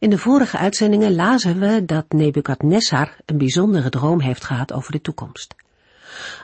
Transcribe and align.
In 0.00 0.10
de 0.10 0.18
vorige 0.18 0.58
uitzendingen 0.58 1.14
lazen 1.14 1.58
we 1.58 1.84
dat 1.84 2.04
Nebukadnessar 2.08 3.16
een 3.26 3.38
bijzondere 3.38 3.90
droom 3.90 4.20
heeft 4.20 4.44
gehad 4.44 4.72
over 4.72 4.92
de 4.92 5.00
toekomst. 5.00 5.54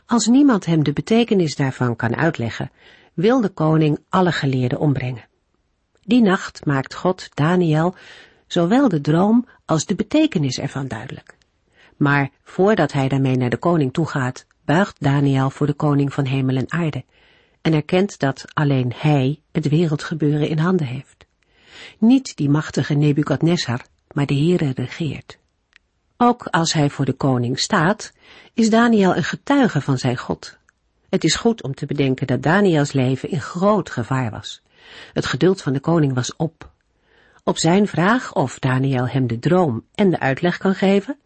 Als 0.07 0.27
niemand 0.27 0.67
hem 0.67 0.85
de 0.85 0.93
betekenis 0.93 1.57
daarvan 1.57 1.97
kan 1.97 2.17
uitleggen, 2.17 2.71
wil 3.15 3.41
de 3.41 3.49
koning 3.49 3.99
alle 4.09 4.33
geleerden 4.33 4.79
ombrengen. 4.79 5.25
Die 6.03 6.23
nacht 6.23 6.65
maakt 6.65 6.95
God 6.95 7.29
Daniel 7.35 7.95
zowel 8.47 8.89
de 8.89 9.01
droom 9.01 9.47
als 9.65 9.87
de 9.87 9.95
betekenis 9.95 10.59
ervan 10.59 10.89
duidelijk. 10.89 11.37
Maar 11.97 12.31
voordat 12.43 12.93
hij 12.93 13.09
daarmee 13.09 13.37
naar 13.37 13.51
de 13.51 13.57
koning 13.57 13.93
toegaat, 13.93 14.47
buigt 14.65 14.97
Daniel 14.99 15.51
voor 15.51 15.67
de 15.67 15.75
koning 15.75 16.13
van 16.13 16.25
hemel 16.25 16.57
en 16.57 16.73
aarde 16.73 17.05
en 17.63 17.73
erkent 17.73 18.19
dat 18.19 18.45
alleen 18.53 18.93
hij 18.97 19.41
het 19.53 19.69
wereldgebeuren 19.69 20.49
in 20.49 20.59
handen 20.59 20.87
heeft. 20.87 21.26
Niet 21.99 22.37
die 22.37 22.49
machtige 22.49 22.95
Nebukadnessar, 22.95 23.81
maar 24.13 24.27
de 24.27 24.35
Heere 24.35 24.73
regeert. 24.75 25.39
Ook 26.17 26.47
als 26.47 26.73
hij 26.73 26.91
voor 26.91 27.05
de 27.05 27.13
koning 27.13 27.59
staat, 27.59 28.13
is 28.55 28.71
Daniel 28.71 29.17
een 29.17 29.25
getuige 29.25 29.81
van 29.81 29.99
zijn 29.99 30.17
God. 30.17 30.57
Het 31.09 31.25
is 31.25 31.35
goed 31.35 31.63
om 31.63 31.75
te 31.75 31.87
bedenken 31.87 32.27
dat 32.27 32.43
Daniels 32.43 32.93
leven 32.93 33.31
in 33.31 33.41
groot 33.41 33.91
gevaar 33.91 34.31
was. 34.31 34.63
Het 35.13 35.27
geduld 35.27 35.63
van 35.63 35.73
de 35.73 35.81
koning 35.81 36.15
was 36.15 36.37
op. 36.37 36.71
Op 37.45 37.59
zijn 37.59 37.87
vraag 37.87 38.35
of 38.35 38.59
Daniel 38.59 39.09
hem 39.09 39.27
de 39.27 39.39
droom 39.39 39.85
en 39.95 40.11
de 40.11 40.21
uitleg 40.21 40.59
kan 40.59 40.75
geven, 40.75 41.19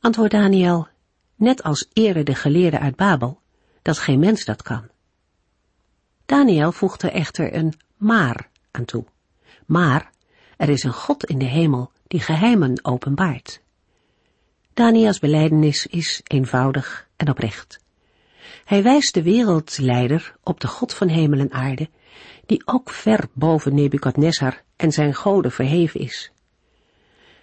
antwoordt 0.00 0.32
Daniel, 0.32 0.88
net 1.34 1.62
als 1.62 1.88
eerder 1.92 2.24
de 2.24 2.34
geleerde 2.34 2.78
uit 2.78 2.96
Babel, 2.96 3.40
dat 3.82 3.98
geen 3.98 4.18
mens 4.18 4.44
dat 4.44 4.62
kan. 4.62 4.88
Daniel 6.26 6.72
voegt 6.72 7.02
er 7.02 7.12
echter 7.12 7.54
een 7.54 7.74
maar 7.96 8.48
aan 8.70 8.84
toe. 8.84 9.04
Maar 9.68 10.10
er 10.56 10.68
is 10.68 10.82
een 10.82 10.92
God 10.92 11.24
in 11.24 11.38
de 11.38 11.44
hemel 11.44 11.90
die 12.06 12.20
geheimen 12.20 12.84
openbaart. 12.84 13.60
Daniels 14.74 15.18
beleidenis 15.18 15.86
is 15.86 16.20
eenvoudig 16.24 17.08
en 17.16 17.28
oprecht. 17.28 17.80
Hij 18.64 18.82
wijst 18.82 19.14
de 19.14 19.22
wereldleider 19.22 20.36
op 20.42 20.60
de 20.60 20.66
God 20.66 20.94
van 20.94 21.08
hemel 21.08 21.38
en 21.38 21.52
aarde, 21.52 21.88
die 22.46 22.62
ook 22.64 22.90
ver 22.90 23.28
boven 23.32 23.74
Nebukadnessar 23.74 24.62
en 24.76 24.92
zijn 24.92 25.14
goden 25.14 25.52
verheven 25.52 26.00
is. 26.00 26.32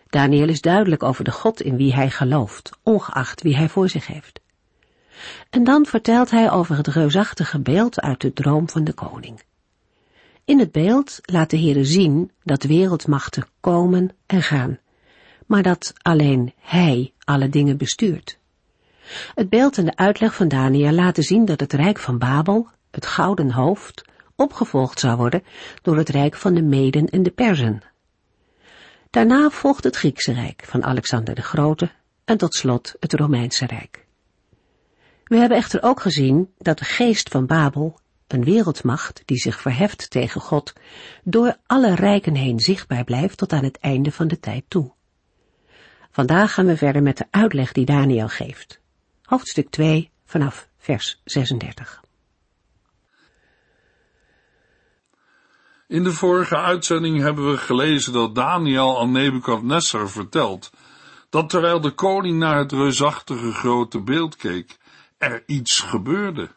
Daniel 0.10 0.50
is 0.50 0.62
duidelijk 0.62 1.04
over 1.04 1.24
de 1.24 1.32
God 1.32 1.62
in 1.62 1.78
wie 1.78 1.94
hij 1.94 2.10
gelooft, 2.10 2.70
ongeacht 2.84 3.42
wie 3.42 3.56
hij 3.56 3.70
voor 3.70 3.90
zich 3.90 4.08
heeft. 4.08 4.40
En 5.50 5.64
dan 5.64 5.86
vertelt 5.86 6.32
hij 6.32 6.52
over 6.52 6.78
het 6.78 6.88
reusachtige 6.88 7.60
beeld 7.60 8.02
uit 8.02 8.22
de 8.22 8.34
droom 8.34 8.70
van 8.70 8.84
de 8.84 8.94
koning. 8.94 9.42
In 10.46 10.60
het 10.60 10.72
beeld 10.72 11.20
laat 11.22 11.50
de 11.50 11.60
Heere 11.60 11.86
zien 11.86 12.32
dat 12.44 12.64
wereldmachten 12.64 13.48
komen 13.60 14.16
en 14.26 14.42
gaan, 14.42 14.80
maar 15.46 15.64
dat 15.64 15.94
alleen 16.02 16.54
Hij 16.60 17.14
alle 17.24 17.50
dingen 17.50 17.78
bestuurt. 17.78 18.40
Het 19.36 19.50
beeld 19.50 19.78
en 19.78 19.86
de 19.86 19.96
uitleg 19.96 20.36
van 20.36 20.48
Daniel 20.48 20.92
laten 20.92 21.24
zien 21.24 21.46
dat 21.46 21.60
het 21.60 21.74
rijk 21.74 22.00
van 22.00 22.18
Babel, 22.18 22.68
het 22.92 23.06
gouden 23.06 23.52
hoofd, 23.52 24.04
opgevolgd 24.36 25.00
zou 25.00 25.18
worden 25.18 25.44
door 25.82 25.98
het 25.98 26.10
rijk 26.10 26.36
van 26.36 26.54
de 26.54 26.62
Meden 26.62 27.10
en 27.10 27.24
de 27.24 27.32
Perzen. 27.32 27.82
Daarna 29.10 29.50
volgt 29.50 29.84
het 29.84 29.96
Griekse 29.96 30.34
rijk 30.34 30.64
van 30.66 30.84
Alexander 30.84 31.36
de 31.36 31.42
Grote 31.42 31.92
en 32.26 32.38
tot 32.38 32.56
slot 32.56 32.96
het 33.00 33.14
Romeinse 33.14 33.66
rijk. 33.66 34.06
We 35.24 35.38
hebben 35.38 35.58
echter 35.58 35.84
ook 35.84 36.02
gezien 36.02 36.52
dat 36.58 36.78
de 36.78 36.86
geest 36.86 37.30
van 37.30 37.46
Babel, 37.46 38.00
een 38.28 38.44
wereldmacht 38.44 39.22
die 39.26 39.38
zich 39.38 39.62
verheft 39.62 40.10
tegen 40.10 40.42
God, 40.42 40.74
door 41.24 41.58
alle 41.66 41.96
rijken 41.96 42.36
heen 42.36 42.60
zichtbaar 42.60 43.04
blijft 43.04 43.38
tot 43.38 43.54
aan 43.54 43.64
het 43.64 43.80
einde 43.80 44.12
van 44.12 44.28
de 44.28 44.40
tijd 44.40 44.64
toe. 44.68 44.94
Vandaag 46.12 46.54
gaan 46.54 46.66
we 46.66 46.78
verder 46.78 47.04
met 47.04 47.18
de 47.18 47.26
uitleg 47.30 47.72
die 47.72 47.86
Daniel 47.86 48.28
geeft. 48.28 48.82
Hoofdstuk 49.24 49.70
2 49.70 50.12
vanaf 50.26 50.68
vers 50.78 51.22
36. 51.24 52.04
In 55.88 56.04
de 56.04 56.12
vorige 56.12 56.58
uitzending 56.58 57.22
hebben 57.22 57.52
we 57.52 57.58
gelezen 57.58 58.14
dat 58.14 58.36
Daniel 58.36 59.00
aan 59.00 59.12
Nebukadnessar 59.12 60.10
vertelt 60.10 60.72
dat 61.30 61.50
terwijl 61.50 61.82
de 61.82 61.92
koning 61.92 62.40
naar 62.40 62.58
het 62.58 62.72
reusachtige 62.72 63.52
grote 63.52 64.02
beeld 64.02 64.36
keek, 64.36 64.78
er 65.18 65.44
iets 65.46 65.80
gebeurde. 65.80 66.55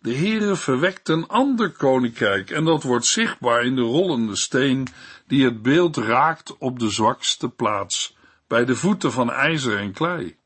De 0.00 0.14
Heere 0.14 0.56
verwekt 0.56 1.08
een 1.08 1.26
ander 1.26 1.70
koninkrijk 1.70 2.50
en 2.50 2.64
dat 2.64 2.82
wordt 2.82 3.06
zichtbaar 3.06 3.64
in 3.64 3.74
de 3.74 3.82
rollende 3.82 4.36
steen 4.36 4.88
die 5.26 5.44
het 5.44 5.62
beeld 5.62 5.96
raakt 5.96 6.56
op 6.58 6.78
de 6.78 6.90
zwakste 6.90 7.48
plaats, 7.48 8.16
bij 8.46 8.64
de 8.64 8.76
voeten 8.76 9.12
van 9.12 9.32
ijzer 9.32 9.78
en 9.78 9.92
klei. 9.92 10.36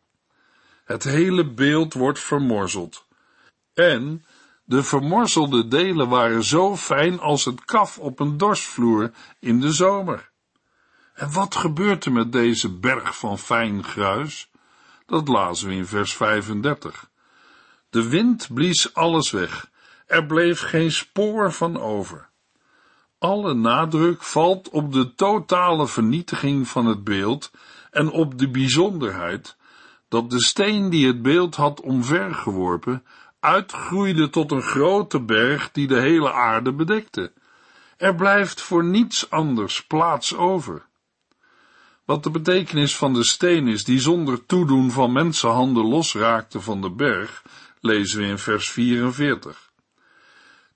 Het 0.84 1.04
hele 1.04 1.50
beeld 1.50 1.94
wordt 1.94 2.18
vermorzeld. 2.18 3.06
En 3.74 4.24
de 4.64 4.82
vermorzelde 4.82 5.68
delen 5.68 6.08
waren 6.08 6.44
zo 6.44 6.76
fijn 6.76 7.20
als 7.20 7.44
het 7.44 7.64
kaf 7.64 7.98
op 7.98 8.20
een 8.20 8.36
dorsvloer 8.36 9.10
in 9.38 9.60
de 9.60 9.72
zomer. 9.72 10.30
En 11.14 11.32
wat 11.32 11.54
gebeurt 11.54 12.04
er 12.04 12.12
met 12.12 12.32
deze 12.32 12.78
berg 12.78 13.18
van 13.18 13.38
fijn 13.38 13.84
gruis? 13.84 14.50
Dat 15.06 15.28
lazen 15.28 15.68
we 15.68 15.74
in 15.74 15.86
vers 15.86 16.16
35. 16.16 17.10
De 17.92 18.08
wind 18.08 18.48
blies 18.54 18.94
alles 18.94 19.30
weg. 19.30 19.70
Er 20.06 20.26
bleef 20.26 20.60
geen 20.60 20.92
spoor 20.92 21.52
van 21.52 21.80
over. 21.80 22.28
Alle 23.18 23.54
nadruk 23.54 24.22
valt 24.22 24.68
op 24.68 24.92
de 24.92 25.14
totale 25.14 25.86
vernietiging 25.86 26.68
van 26.68 26.86
het 26.86 27.04
beeld 27.04 27.50
en 27.90 28.10
op 28.10 28.38
de 28.38 28.50
bijzonderheid 28.50 29.56
dat 30.08 30.30
de 30.30 30.42
steen 30.42 30.90
die 30.90 31.06
het 31.06 31.22
beeld 31.22 31.54
had 31.54 31.80
omvergeworpen 31.80 33.04
uitgroeide 33.40 34.30
tot 34.30 34.50
een 34.50 34.62
grote 34.62 35.20
berg 35.20 35.70
die 35.72 35.86
de 35.86 36.00
hele 36.00 36.32
aarde 36.32 36.72
bedekte. 36.72 37.32
Er 37.96 38.14
blijft 38.14 38.60
voor 38.60 38.84
niets 38.84 39.30
anders 39.30 39.86
plaats 39.86 40.34
over. 40.34 40.86
Wat 42.04 42.22
de 42.22 42.30
betekenis 42.30 42.96
van 42.96 43.12
de 43.12 43.24
steen 43.24 43.68
is 43.68 43.84
die 43.84 44.00
zonder 44.00 44.46
toedoen 44.46 44.90
van 44.90 45.12
mensenhanden 45.12 45.84
losraakte 45.84 46.60
van 46.60 46.80
de 46.80 46.90
berg, 46.90 47.42
lezen 47.82 48.20
we 48.20 48.26
in 48.26 48.38
vers 48.38 48.70
44. 48.70 49.70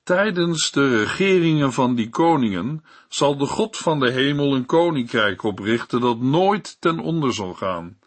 Tijdens 0.03 0.71
de 0.71 0.89
regeringen 0.89 1.73
van 1.73 1.95
die 1.95 2.09
koningen 2.09 2.85
zal 3.09 3.37
de 3.37 3.47
God 3.47 3.77
van 3.77 4.01
de 4.01 4.11
hemel 4.11 4.55
een 4.55 4.67
koninkrijk 4.67 5.43
oprichten 5.43 6.01
dat 6.01 6.21
nooit 6.21 6.81
ten 6.81 6.99
onder 6.99 7.35
zal 7.35 7.55
gaan. 7.55 7.99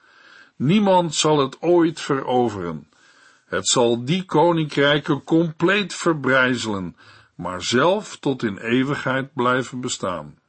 Niemand 0.56 1.16
zal 1.16 1.40
het 1.40 1.62
ooit 1.62 2.02
veroveren. 2.02 2.90
Het 3.46 3.68
zal 3.68 4.06
die 4.06 4.26
koninkrijken 4.26 5.24
compleet 5.24 5.96
verbrijzelen, 5.96 6.96
maar 7.36 7.64
zelf 7.64 8.18
tot 8.18 8.44
in 8.44 8.58
eeuwigheid 8.58 9.34
blijven 9.34 9.82
bestaan. 9.82 10.40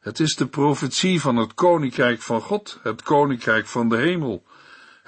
Het 0.00 0.20
is 0.20 0.36
de 0.36 0.46
profetie 0.46 1.20
van 1.20 1.36
het 1.36 1.54
koninkrijk 1.54 2.22
van 2.22 2.40
God, 2.40 2.80
het 2.82 3.02
koninkrijk 3.02 3.66
van 3.66 3.88
de 3.88 3.96
hemel, 3.96 4.44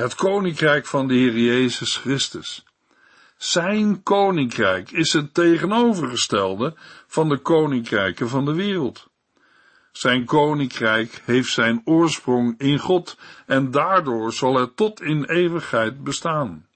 het 0.00 0.14
koninkrijk 0.14 0.86
van 0.86 1.08
de 1.08 1.14
Heer 1.14 1.38
Jezus 1.38 1.96
Christus. 1.96 2.64
Zijn 3.36 4.02
koninkrijk 4.02 4.90
is 4.90 5.12
het 5.12 5.34
tegenovergestelde 5.34 6.74
van 7.06 7.28
de 7.28 7.38
koninkrijken 7.38 8.28
van 8.28 8.44
de 8.44 8.54
wereld. 8.54 9.08
Zijn 9.92 10.24
koninkrijk 10.24 11.22
heeft 11.24 11.52
zijn 11.52 11.82
oorsprong 11.84 12.54
in 12.58 12.78
God 12.78 13.18
en 13.46 13.70
daardoor 13.70 14.32
zal 14.32 14.54
het 14.54 14.76
tot 14.76 15.00
in 15.00 15.24
eeuwigheid 15.24 16.04
bestaan. 16.04 16.66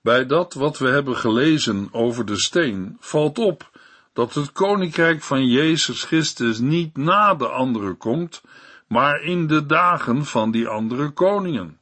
Bij 0.00 0.26
dat 0.26 0.54
wat 0.54 0.78
we 0.78 0.88
hebben 0.88 1.16
gelezen 1.16 1.88
over 1.92 2.26
de 2.26 2.40
steen 2.40 2.96
valt 3.00 3.38
op 3.38 3.70
dat 4.12 4.34
het 4.34 4.52
koninkrijk 4.52 5.22
van 5.22 5.46
Jezus 5.46 6.04
Christus 6.04 6.58
niet 6.58 6.96
na 6.96 7.34
de 7.34 7.48
andere 7.48 7.94
komt, 7.94 8.42
maar 8.86 9.22
in 9.22 9.46
de 9.46 9.66
dagen 9.66 10.24
van 10.24 10.50
die 10.50 10.68
andere 10.68 11.10
koningen. 11.10 11.80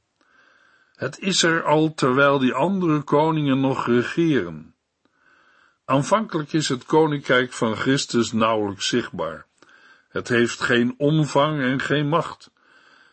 Het 1.01 1.19
is 1.19 1.43
er 1.43 1.63
al 1.63 1.95
terwijl 1.95 2.39
die 2.39 2.53
andere 2.53 3.01
koningen 3.01 3.61
nog 3.61 3.87
regeren. 3.87 4.75
Aanvankelijk 5.85 6.53
is 6.53 6.69
het 6.69 6.85
koninkrijk 6.85 7.53
van 7.53 7.77
Christus 7.77 8.33
nauwelijks 8.33 8.89
zichtbaar. 8.89 9.47
Het 10.09 10.29
heeft 10.29 10.61
geen 10.61 10.95
omvang 10.97 11.61
en 11.61 11.81
geen 11.81 12.09
macht. 12.09 12.51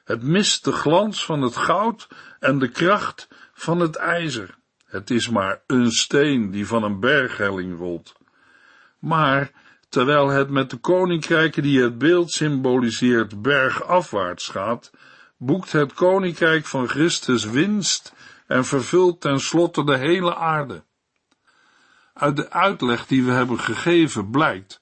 Het 0.03 0.23
mist 0.23 0.63
de 0.63 0.71
glans 0.71 1.25
van 1.25 1.41
het 1.41 1.55
goud 1.55 2.07
en 2.39 2.59
de 2.59 2.67
kracht 2.67 3.27
van 3.53 3.79
het 3.79 3.95
ijzer. 3.95 4.57
Het 4.85 5.09
is 5.09 5.29
maar 5.29 5.61
een 5.67 5.91
steen 5.91 6.51
die 6.51 6.67
van 6.67 6.83
een 6.83 6.99
berghelling 6.99 7.77
rolt. 7.77 8.15
Maar 8.99 9.51
terwijl 9.89 10.27
het 10.27 10.49
met 10.49 10.69
de 10.69 10.77
koninkrijken 10.77 11.63
die 11.63 11.81
het 11.81 11.97
beeld 11.97 12.31
symboliseert 12.31 13.41
bergafwaarts 13.41 14.47
gaat, 14.47 14.91
boekt 15.37 15.71
het 15.71 15.93
koninkrijk 15.93 16.65
van 16.65 16.87
Christus 16.87 17.45
winst 17.45 18.13
en 18.47 18.65
vervult 18.65 19.21
tenslotte 19.21 19.83
de 19.83 19.97
hele 19.97 20.35
aarde. 20.35 20.83
Uit 22.13 22.35
de 22.35 22.49
uitleg 22.49 23.07
die 23.07 23.23
we 23.23 23.31
hebben 23.31 23.59
gegeven 23.59 24.29
blijkt 24.29 24.81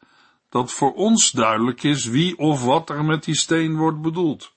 dat 0.50 0.72
voor 0.72 0.94
ons 0.94 1.32
duidelijk 1.32 1.84
is 1.84 2.06
wie 2.06 2.38
of 2.38 2.64
wat 2.64 2.90
er 2.90 3.06
met 3.06 3.24
die 3.24 3.36
steen 3.36 3.76
wordt 3.76 4.02
bedoeld. 4.02 4.54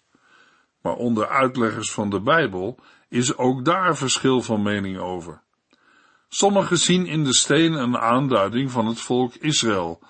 Maar 0.83 0.95
onder 0.95 1.29
uitleggers 1.29 1.93
van 1.93 2.11
de 2.11 2.21
Bijbel 2.21 2.79
is 3.09 3.37
ook 3.37 3.65
daar 3.65 3.97
verschil 3.97 4.43
van 4.43 4.63
mening 4.63 4.99
over. 4.99 5.43
Sommigen 6.29 6.79
zien 6.79 7.07
in 7.07 7.25
de 7.25 7.35
steen 7.35 7.73
een 7.73 7.99
aanduiding 7.99 8.71
van 8.71 8.87
het 8.87 9.01
volk 9.01 9.35
Israël 9.35 10.03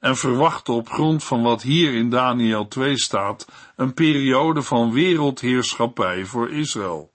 en 0.00 0.16
verwachten 0.16 0.74
op 0.74 0.88
grond 0.88 1.24
van 1.24 1.42
wat 1.42 1.62
hier 1.62 1.94
in 1.94 2.10
Daniel 2.10 2.68
2 2.68 2.98
staat 2.98 3.46
een 3.76 3.94
periode 3.94 4.62
van 4.62 4.92
wereldheerschappij 4.92 6.24
voor 6.24 6.50
Israël. 6.50 7.12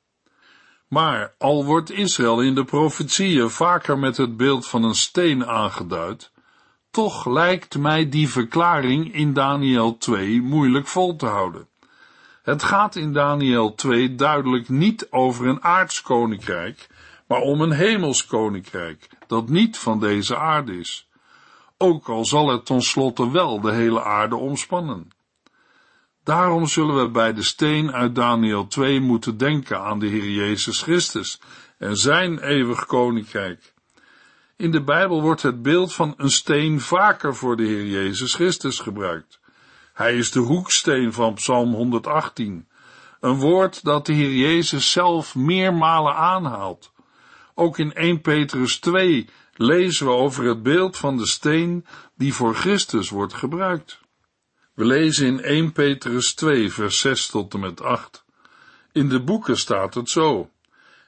Maar 0.88 1.36
al 1.38 1.66
wordt 1.66 1.92
Israël 1.92 2.42
in 2.42 2.56
de 2.56 2.64
profetieën 2.64 3.50
vaker 3.50 4.00
met 4.00 4.18
het 4.18 4.38
beeld 4.38 4.68
van 4.68 4.84
een 4.84 4.96
steen 4.96 5.46
aangeduid, 5.46 6.32
toch 6.92 7.26
lijkt 7.26 7.78
mij 7.78 8.10
die 8.10 8.30
verklaring 8.30 9.14
in 9.14 9.34
Daniel 9.34 9.98
2 9.98 10.42
moeilijk 10.42 10.88
vol 10.88 11.16
te 11.16 11.26
houden. 11.26 11.68
Het 12.44 12.64
gaat 12.64 12.96
in 12.96 13.14
Daniel 13.14 13.76
2 13.76 14.16
duidelijk 14.16 14.70
niet 14.70 15.08
over 15.10 15.48
een 15.48 15.64
aards 15.64 16.02
koninkrijk, 16.02 16.88
maar 17.28 17.42
om 17.42 17.62
een 17.62 17.72
hemels 17.72 18.26
koninkrijk, 18.26 19.10
dat 19.28 19.50
niet 19.50 19.78
van 19.78 20.00
deze 20.00 20.38
aarde 20.38 20.80
is. 20.80 21.08
Ook 21.78 22.10
al 22.10 22.26
zal 22.26 22.48
het 22.48 22.66
tenslotte 22.66 23.32
wel 23.32 23.62
de 23.62 23.72
hele 23.72 24.04
aarde 24.04 24.36
omspannen. 24.36 25.12
Daarom 26.24 26.68
zullen 26.68 27.02
we 27.02 27.10
bij 27.10 27.34
de 27.34 27.44
steen 27.44 27.92
uit 27.92 28.16
Daniel 28.16 28.68
2 28.68 29.00
moeten 29.00 29.38
denken 29.38 29.82
aan 29.82 30.00
de 30.00 30.08
Heer 30.08 30.30
Jezus 30.30 30.82
Christus 30.82 31.42
en 31.78 31.98
zijn 31.98 32.40
eeuwig 32.40 32.86
koninkrijk. 32.86 33.74
In 34.58 34.72
de 34.72 34.84
Bijbel 34.84 35.22
wordt 35.22 35.42
het 35.42 35.62
beeld 35.62 35.94
van 35.94 36.14
een 36.18 36.32
steen 36.32 36.80
vaker 36.80 37.36
voor 37.36 37.58
de 37.58 37.64
Heer 37.64 37.86
Jezus 37.86 38.34
Christus 38.34 38.80
gebruikt. 38.80 39.40
Hij 39.94 40.18
is 40.18 40.32
de 40.32 40.40
hoeksteen 40.40 41.14
van 41.14 41.34
Psalm 41.34 41.74
118, 41.74 42.68
een 43.20 43.40
woord 43.40 43.84
dat 43.84 44.06
de 44.06 44.14
Heer 44.14 44.34
Jezus 44.34 44.92
zelf 44.92 45.36
meermalen 45.36 46.16
aanhaalt. 46.16 46.92
Ook 47.56 47.78
in 47.78 47.94
1 47.94 48.22
Petrus 48.22 48.80
2 48.80 49.30
lezen 49.54 50.06
we 50.06 50.12
over 50.12 50.46
het 50.46 50.64
beeld 50.64 50.98
van 50.98 51.18
de 51.18 51.28
steen 51.28 51.86
die 52.16 52.34
voor 52.34 52.56
Christus 52.56 53.10
wordt 53.10 53.34
gebruikt. 53.34 54.00
We 54.74 54.86
lezen 54.86 55.28
in 55.28 55.42
1 55.42 55.72
Petrus 55.72 56.34
2, 56.34 56.72
vers 56.72 57.00
6 57.00 57.28
tot 57.28 57.54
en 57.54 57.60
met 57.60 57.82
8. 57.82 58.26
In 58.92 59.10
de 59.10 59.24
boeken 59.24 59.58
staat 59.58 59.94
het 59.94 60.10
zo. 60.10 60.50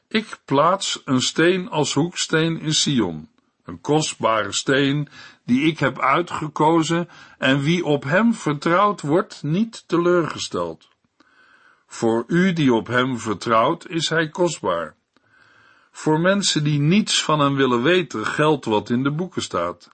Ik 0.07 0.39
plaats 0.45 1.01
een 1.06 1.21
steen 1.21 1.69
als 1.69 1.94
hoeksteen 1.94 2.59
in 2.59 2.74
Sion, 2.74 3.30
een 3.63 3.81
kostbare 3.81 4.53
steen 4.53 5.09
die 5.45 5.68
ik 5.68 5.80
heb 5.80 6.00
uitgekozen 6.00 7.09
en 7.38 7.62
wie 7.62 7.86
op 7.86 8.03
hem 8.03 8.33
vertrouwd 8.33 9.01
wordt 9.01 9.44
niet 9.44 9.83
teleurgesteld. 9.88 10.88
Voor 11.88 12.24
u 12.27 12.53
die 12.53 12.74
op 12.74 12.88
hem 12.88 13.19
vertrouwt 13.19 13.88
is 13.88 14.09
hij 14.09 14.30
kostbaar. 14.30 14.95
Voor 15.97 16.19
mensen 16.19 16.63
die 16.63 16.80
niets 16.80 17.24
van 17.24 17.39
hem 17.39 17.56
willen 17.56 17.83
weten 17.83 18.25
geldt 18.25 18.65
wat 18.65 18.89
in 18.89 19.03
de 19.03 19.12
boeken 19.12 19.42
staat. 19.42 19.89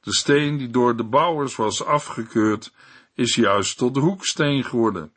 De 0.00 0.14
steen 0.14 0.56
die 0.56 0.70
door 0.70 0.96
de 0.96 1.04
bouwers 1.04 1.56
was 1.56 1.84
afgekeurd, 1.84 2.72
is 3.14 3.34
juist 3.34 3.78
tot 3.78 3.94
de 3.94 4.00
hoeksteen 4.00 4.64
geworden. 4.64 5.12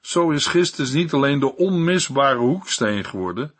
Zo 0.00 0.30
is 0.30 0.46
Christus 0.46 0.92
niet 0.92 1.12
alleen 1.12 1.40
de 1.40 1.56
onmisbare 1.56 2.38
hoeksteen 2.38 3.04
geworden, 3.04 3.54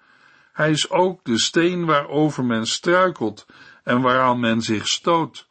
hij 0.52 0.70
is 0.70 0.90
ook 0.90 1.25
de 1.25 1.38
steen 1.38 1.84
waarover 1.84 2.44
men 2.44 2.66
struikelt 2.66 3.46
en 3.84 4.00
waaraan 4.00 4.40
men 4.40 4.60
zich 4.60 4.88
stoot. 4.88 5.48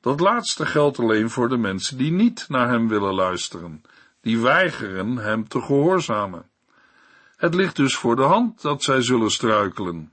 Dat 0.00 0.20
laatste 0.20 0.66
geldt 0.66 0.98
alleen 0.98 1.30
voor 1.30 1.48
de 1.48 1.56
mensen 1.56 1.96
die 1.98 2.12
niet 2.12 2.44
naar 2.48 2.68
hem 2.68 2.88
willen 2.88 3.14
luisteren, 3.14 3.82
die 4.20 4.38
weigeren 4.38 5.16
hem 5.16 5.48
te 5.48 5.60
gehoorzamen. 5.60 6.50
Het 7.38 7.54
ligt 7.54 7.76
dus 7.76 7.96
voor 7.96 8.16
de 8.16 8.22
hand 8.22 8.62
dat 8.62 8.82
zij 8.82 9.02
zullen 9.02 9.30
struikelen. 9.30 10.12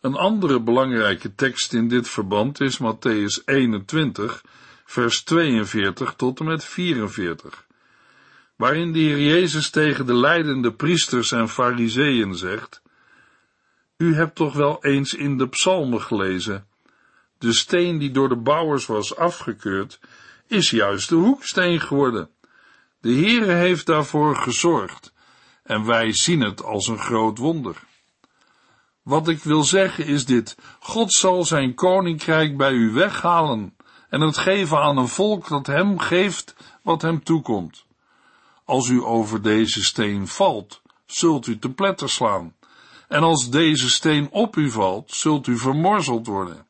Een 0.00 0.14
andere 0.14 0.60
belangrijke 0.60 1.34
tekst 1.34 1.72
in 1.72 1.88
dit 1.88 2.08
verband 2.08 2.60
is 2.60 2.78
Matthäus 2.78 3.44
21, 3.44 4.44
vers 4.84 5.22
42 5.22 6.14
tot 6.14 6.40
en 6.40 6.46
met 6.46 6.64
44, 6.64 7.66
waarin 8.56 8.92
de 8.92 8.98
Heer 8.98 9.20
Jezus 9.20 9.70
tegen 9.70 10.06
de 10.06 10.14
leidende 10.14 10.72
priesters 10.72 11.32
en 11.32 11.48
fariseeën 11.48 12.34
zegt, 12.34 12.82
U 13.96 14.14
hebt 14.14 14.34
toch 14.34 14.54
wel 14.54 14.84
eens 14.84 15.14
in 15.14 15.38
de 15.38 15.48
psalmen 15.48 16.00
gelezen, 16.00 16.66
de 17.38 17.54
steen 17.54 17.98
die 17.98 18.10
door 18.10 18.28
de 18.28 18.36
bouwers 18.36 18.86
was 18.86 19.16
afgekeurd, 19.16 20.00
is 20.46 20.70
juist 20.70 21.08
de 21.08 21.14
hoeksteen 21.14 21.80
geworden. 21.80 22.30
De 23.00 23.12
Heere 23.12 23.52
heeft 23.52 23.86
daarvoor 23.86 24.36
gezorgd, 24.36 25.13
en 25.64 25.84
wij 25.84 26.12
zien 26.12 26.40
het 26.40 26.62
als 26.62 26.88
een 26.88 26.98
groot 26.98 27.38
wonder. 27.38 27.82
Wat 29.02 29.28
ik 29.28 29.42
wil 29.42 29.64
zeggen 29.64 30.06
is 30.06 30.24
dit, 30.24 30.56
God 30.80 31.12
zal 31.12 31.44
zijn 31.44 31.74
koninkrijk 31.74 32.56
bij 32.56 32.72
u 32.72 32.92
weghalen 32.92 33.76
en 34.08 34.20
het 34.20 34.38
geven 34.38 34.78
aan 34.78 34.96
een 34.96 35.08
volk 35.08 35.48
dat 35.48 35.66
hem 35.66 35.98
geeft 35.98 36.54
wat 36.82 37.02
hem 37.02 37.24
toekomt. 37.24 37.84
Als 38.64 38.88
u 38.88 39.02
over 39.02 39.42
deze 39.42 39.82
steen 39.82 40.28
valt, 40.28 40.82
zult 41.06 41.46
u 41.46 41.58
te 41.58 41.70
pletter 41.70 42.10
slaan, 42.10 42.54
en 43.08 43.22
als 43.22 43.50
deze 43.50 43.90
steen 43.90 44.30
op 44.30 44.56
u 44.56 44.70
valt, 44.70 45.10
zult 45.14 45.46
u 45.46 45.56
vermorzeld 45.58 46.26
worden. 46.26 46.66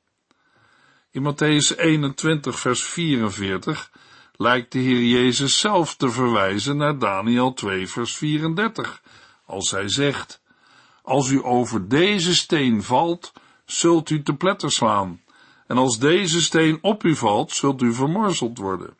In 1.11 1.23
Matthäus 1.23 1.77
21, 1.77 2.59
vers 2.59 2.85
44 2.85 3.91
lijkt 4.37 4.73
de 4.73 4.79
Heer 4.79 5.03
Jezus 5.03 5.59
zelf 5.59 5.97
te 5.97 6.11
verwijzen 6.11 6.77
naar 6.77 6.99
Daniel 6.99 7.53
2, 7.53 7.87
vers 7.87 8.17
34, 8.17 9.03
als 9.47 9.71
hij 9.71 9.89
zegt, 9.89 10.43
als 11.03 11.31
u 11.31 11.45
over 11.45 11.89
deze 11.89 12.35
steen 12.35 12.83
valt, 12.83 13.33
zult 13.65 14.11
u 14.11 14.23
te 14.23 14.35
pletter 14.35 14.71
slaan, 14.71 15.21
en 15.67 15.77
als 15.77 15.99
deze 15.99 16.43
steen 16.43 16.79
op 16.81 17.05
u 17.05 17.17
valt, 17.17 17.53
zult 17.53 17.83
u 17.83 17.93
vermorzeld 17.93 18.59
worden. 18.59 18.97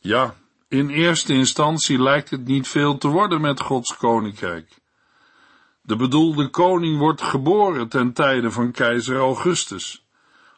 Ja, 0.00 0.34
in 0.68 0.88
eerste 0.88 1.32
instantie 1.32 2.02
lijkt 2.02 2.30
het 2.30 2.44
niet 2.44 2.68
veel 2.68 2.98
te 2.98 3.08
worden 3.08 3.40
met 3.40 3.60
Gods 3.60 3.96
koninkrijk. 3.96 4.80
De 5.82 5.96
bedoelde 5.96 6.50
koning 6.50 6.98
wordt 6.98 7.22
geboren 7.22 7.88
ten 7.88 8.12
tijde 8.12 8.50
van 8.50 8.70
keizer 8.70 9.16
Augustus. 9.16 10.01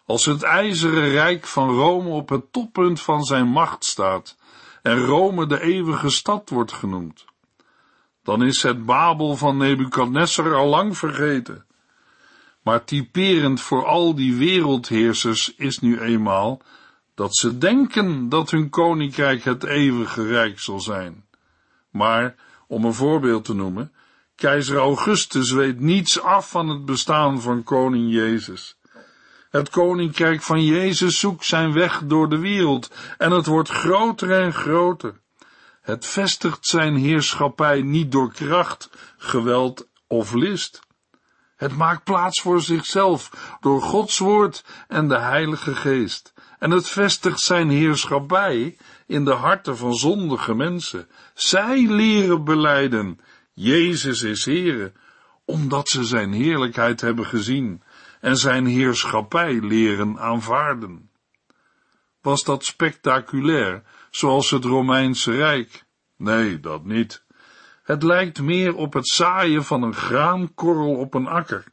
Als 0.06 0.24
het 0.24 0.42
ijzeren 0.42 1.08
rijk 1.08 1.46
van 1.46 1.68
Rome 1.68 2.08
op 2.08 2.28
het 2.28 2.52
toppunt 2.52 3.00
van 3.00 3.24
zijn 3.24 3.46
macht 3.46 3.84
staat 3.84 4.36
en 4.82 4.98
Rome 4.98 5.46
de 5.46 5.60
eeuwige 5.60 6.10
stad 6.10 6.50
wordt 6.50 6.72
genoemd, 6.72 7.24
dan 8.22 8.42
is 8.42 8.62
het 8.62 8.86
Babel 8.86 9.36
van 9.36 9.56
Nebukadnessar 9.56 10.54
al 10.54 10.68
lang 10.68 10.98
vergeten. 10.98 11.66
Maar 12.62 12.84
typerend 12.84 13.60
voor 13.60 13.86
al 13.86 14.14
die 14.14 14.36
wereldheersers 14.36 15.54
is 15.54 15.78
nu 15.78 16.00
eenmaal 16.00 16.60
dat 17.14 17.36
ze 17.36 17.58
denken 17.58 18.28
dat 18.28 18.50
hun 18.50 18.68
koninkrijk 18.68 19.44
het 19.44 19.64
eeuwige 19.64 20.26
rijk 20.26 20.60
zal 20.60 20.80
zijn. 20.80 21.24
Maar, 21.90 22.34
om 22.66 22.84
een 22.84 22.94
voorbeeld 22.94 23.44
te 23.44 23.54
noemen, 23.54 23.92
keizer 24.34 24.76
Augustus 24.76 25.50
weet 25.50 25.80
niets 25.80 26.20
af 26.20 26.50
van 26.50 26.68
het 26.68 26.84
bestaan 26.84 27.40
van 27.40 27.62
koning 27.62 28.12
Jezus. 28.12 28.76
Het 29.54 29.70
koninkrijk 29.70 30.42
van 30.42 30.64
Jezus 30.64 31.18
zoekt 31.18 31.44
zijn 31.44 31.72
weg 31.72 32.02
door 32.04 32.28
de 32.28 32.38
wereld 32.38 32.90
en 33.18 33.30
het 33.30 33.46
wordt 33.46 33.68
groter 33.68 34.42
en 34.42 34.52
groter. 34.52 35.20
Het 35.80 36.06
vestigt 36.06 36.66
zijn 36.66 36.96
heerschappij 36.96 37.82
niet 37.82 38.12
door 38.12 38.32
kracht, 38.32 38.90
geweld 39.16 39.88
of 40.06 40.32
list. 40.32 40.80
Het 41.56 41.76
maakt 41.76 42.04
plaats 42.04 42.40
voor 42.40 42.60
zichzelf 42.60 43.30
door 43.60 43.82
Gods 43.82 44.18
woord 44.18 44.64
en 44.88 45.08
de 45.08 45.18
Heilige 45.18 45.74
Geest. 45.74 46.32
En 46.58 46.70
het 46.70 46.88
vestigt 46.88 47.40
zijn 47.40 47.70
heerschappij 47.70 48.76
in 49.06 49.24
de 49.24 49.34
harten 49.34 49.76
van 49.76 49.94
zondige 49.94 50.54
mensen. 50.54 51.08
Zij 51.34 51.86
leren 51.86 52.44
beleiden, 52.44 53.20
Jezus 53.52 54.22
is 54.22 54.44
Heere, 54.44 54.92
omdat 55.44 55.88
ze 55.88 56.04
zijn 56.04 56.32
heerlijkheid 56.32 57.00
hebben 57.00 57.26
gezien 57.26 57.82
en 58.24 58.36
zijn 58.36 58.66
heerschappij 58.66 59.60
leren 59.60 60.18
aanvaarden. 60.18 61.10
Was 62.20 62.44
dat 62.44 62.64
spectaculair, 62.64 63.82
zoals 64.10 64.50
het 64.50 64.64
Romeinse 64.64 65.36
Rijk? 65.36 65.84
Nee, 66.16 66.60
dat 66.60 66.84
niet. 66.84 67.24
Het 67.82 68.02
lijkt 68.02 68.40
meer 68.40 68.74
op 68.74 68.92
het 68.92 69.08
zaaien 69.08 69.64
van 69.64 69.82
een 69.82 69.94
graankorrel 69.94 70.94
op 70.94 71.14
een 71.14 71.26
akker. 71.26 71.64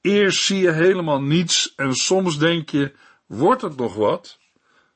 Eerst 0.00 0.44
zie 0.44 0.58
je 0.58 0.70
helemaal 0.70 1.22
niets 1.22 1.74
en 1.74 1.94
soms 1.94 2.38
denk 2.38 2.68
je, 2.68 2.92
wordt 3.26 3.62
het 3.62 3.76
nog 3.76 3.94
wat? 3.94 4.38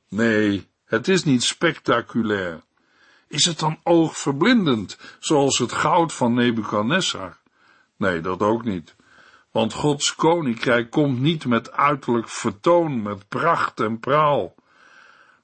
Nee, 0.09 0.69
het 0.85 1.09
is 1.09 1.25
niet 1.25 1.43
spectaculair. 1.43 2.63
Is 3.29 3.45
het 3.45 3.59
dan 3.59 3.79
oogverblindend, 3.83 4.99
zoals 5.19 5.59
het 5.59 5.73
goud 5.73 6.13
van 6.13 6.35
Nebuchadnezzar? 6.35 7.39
Nee, 7.97 8.21
dat 8.21 8.41
ook 8.41 8.65
niet. 8.65 8.95
Want 9.55 9.73
Gods 9.73 10.15
koninkrijk 10.15 10.91
komt 10.91 11.21
niet 11.21 11.47
met 11.47 11.73
uiterlijk 11.73 12.29
vertoon, 12.29 13.03
met 13.03 13.29
pracht 13.29 13.81
en 13.81 14.01
praal. 14.01 14.55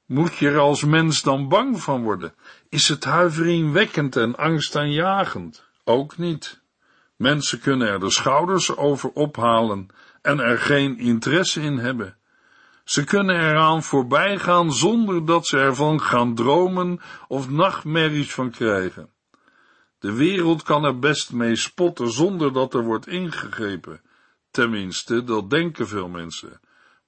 Moet 0.06 0.36
je 0.36 0.48
er 0.48 0.58
als 0.58 0.84
mens 0.84 1.22
dan 1.22 1.48
bang 1.48 1.82
van 1.82 2.02
worden? 2.02 2.34
Is 2.68 2.88
het 2.88 3.04
huiveringwekkend 3.04 4.16
en 4.16 4.36
angstaanjagend? 4.36 5.64
Ook 5.84 6.18
niet. 6.18 6.60
Mensen 7.16 7.60
kunnen 7.60 7.88
er 7.88 8.00
de 8.00 8.10
schouders 8.10 8.76
over 8.76 9.10
ophalen 9.10 9.86
en 10.22 10.40
er 10.40 10.58
geen 10.58 10.98
interesse 10.98 11.60
in 11.60 11.78
hebben. 11.78 12.16
Ze 12.84 13.04
kunnen 13.04 13.36
eraan 13.36 13.82
voorbij 13.82 14.38
gaan 14.38 14.72
zonder 14.72 15.26
dat 15.26 15.46
ze 15.46 15.58
ervan 15.58 16.00
gaan 16.00 16.34
dromen 16.34 17.00
of 17.28 17.50
nachtmerries 17.50 18.34
van 18.34 18.50
krijgen. 18.50 19.10
De 20.00 20.12
wereld 20.12 20.62
kan 20.62 20.84
er 20.84 20.98
best 20.98 21.32
mee 21.32 21.56
spotten 21.56 22.10
zonder 22.12 22.52
dat 22.52 22.74
er 22.74 22.84
wordt 22.84 23.06
ingegrepen. 23.06 24.00
Tenminste, 24.50 25.24
dat 25.24 25.50
denken 25.50 25.88
veel 25.88 26.08
mensen. 26.08 26.60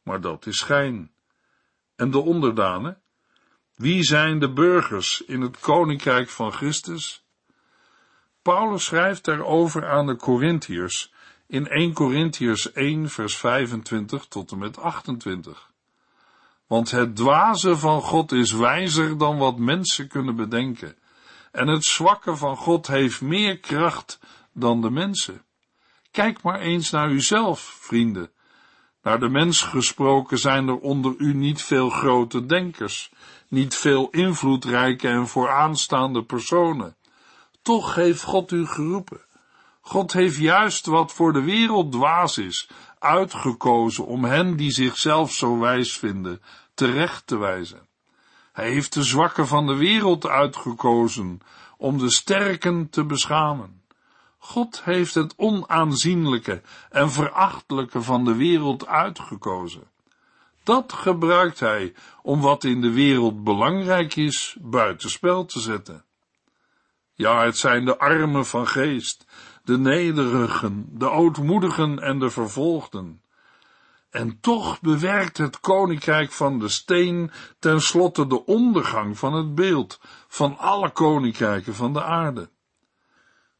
Maar 0.02 0.20
dat 0.20 0.46
is 0.46 0.58
schijn. 0.58 1.10
En 1.96 2.10
de 2.10 2.18
onderdanen? 2.18 3.00
Wie 3.76 4.02
zijn 4.02 4.38
de 4.38 4.52
burgers 4.52 5.22
in 5.26 5.40
het 5.40 5.60
koninkrijk 5.60 6.28
van 6.28 6.52
Christus? 6.52 7.24
Paulus 8.42 8.84
schrijft 8.84 9.24
daarover 9.24 9.88
aan 9.88 10.06
de 10.06 10.16
Corinthiërs 10.16 11.12
in 11.46 11.66
1 11.68 11.92
Corinthiërs 11.92 12.72
1 12.72 13.08
vers 13.08 13.36
25 13.36 14.26
tot 14.26 14.50
en 14.50 14.58
met 14.58 14.78
28. 14.78 15.70
Want 16.66 16.90
het 16.90 17.16
dwaze 17.16 17.76
van 17.76 18.00
God 18.00 18.32
is 18.32 18.52
wijzer 18.52 19.18
dan 19.18 19.38
wat 19.38 19.58
mensen 19.58 20.08
kunnen 20.08 20.36
bedenken. 20.36 20.96
En 21.52 21.68
het 21.68 21.84
zwakke 21.84 22.36
van 22.36 22.56
God 22.56 22.86
heeft 22.86 23.20
meer 23.20 23.58
kracht 23.58 24.18
dan 24.52 24.80
de 24.80 24.90
mensen. 24.90 25.44
Kijk 26.10 26.42
maar 26.42 26.60
eens 26.60 26.90
naar 26.90 27.10
uzelf, 27.10 27.60
vrienden. 27.60 28.30
Naar 29.02 29.18
de 29.18 29.28
mens 29.28 29.62
gesproken 29.62 30.38
zijn 30.38 30.68
er 30.68 30.78
onder 30.78 31.14
u 31.18 31.34
niet 31.34 31.62
veel 31.62 31.90
grote 31.90 32.46
denkers, 32.46 33.12
niet 33.48 33.74
veel 33.74 34.10
invloedrijke 34.10 35.08
en 35.08 35.28
vooraanstaande 35.28 36.24
personen. 36.24 36.96
Toch 37.62 37.94
heeft 37.94 38.22
God 38.22 38.52
u 38.52 38.66
geroepen. 38.66 39.20
God 39.80 40.12
heeft 40.12 40.36
juist 40.36 40.86
wat 40.86 41.12
voor 41.12 41.32
de 41.32 41.42
wereld 41.42 41.92
dwaas 41.92 42.38
is, 42.38 42.70
uitgekozen 42.98 44.06
om 44.06 44.24
hen 44.24 44.56
die 44.56 44.70
zichzelf 44.70 45.32
zo 45.32 45.58
wijs 45.58 45.98
vinden, 45.98 46.42
terecht 46.74 47.26
te 47.26 47.36
wijzen. 47.36 47.88
Hij 48.52 48.70
heeft 48.70 48.92
de 48.92 49.02
zwakken 49.02 49.46
van 49.46 49.66
de 49.66 49.76
wereld 49.76 50.26
uitgekozen 50.26 51.40
om 51.76 51.98
de 51.98 52.10
sterken 52.10 52.90
te 52.90 53.04
beschamen. 53.04 53.82
God 54.38 54.84
heeft 54.84 55.14
het 55.14 55.34
onaanzienlijke 55.36 56.62
en 56.90 57.10
verachtelijke 57.10 58.02
van 58.02 58.24
de 58.24 58.34
wereld 58.34 58.86
uitgekozen. 58.86 59.90
Dat 60.62 60.92
gebruikt 60.92 61.60
hij 61.60 61.94
om 62.22 62.40
wat 62.40 62.64
in 62.64 62.80
de 62.80 62.90
wereld 62.90 63.44
belangrijk 63.44 64.16
is 64.16 64.56
buitenspel 64.60 65.44
te 65.44 65.60
zetten. 65.60 66.04
Ja, 67.14 67.44
het 67.44 67.56
zijn 67.56 67.84
de 67.84 67.98
armen 67.98 68.46
van 68.46 68.66
geest, 68.66 69.26
de 69.64 69.78
nederigen, 69.78 70.86
de 70.90 71.10
ootmoedigen 71.10 71.98
en 71.98 72.18
de 72.18 72.30
vervolgden. 72.30 73.21
En 74.12 74.40
toch 74.40 74.80
bewerkt 74.80 75.38
het 75.38 75.60
koninkrijk 75.60 76.32
van 76.32 76.58
de 76.58 76.68
steen 76.68 77.30
tenslotte 77.58 78.26
de 78.26 78.44
ondergang 78.44 79.18
van 79.18 79.34
het 79.34 79.54
beeld 79.54 80.00
van 80.28 80.58
alle 80.58 80.90
koninkrijken 80.90 81.74
van 81.74 81.92
de 81.92 82.02
aarde. 82.02 82.50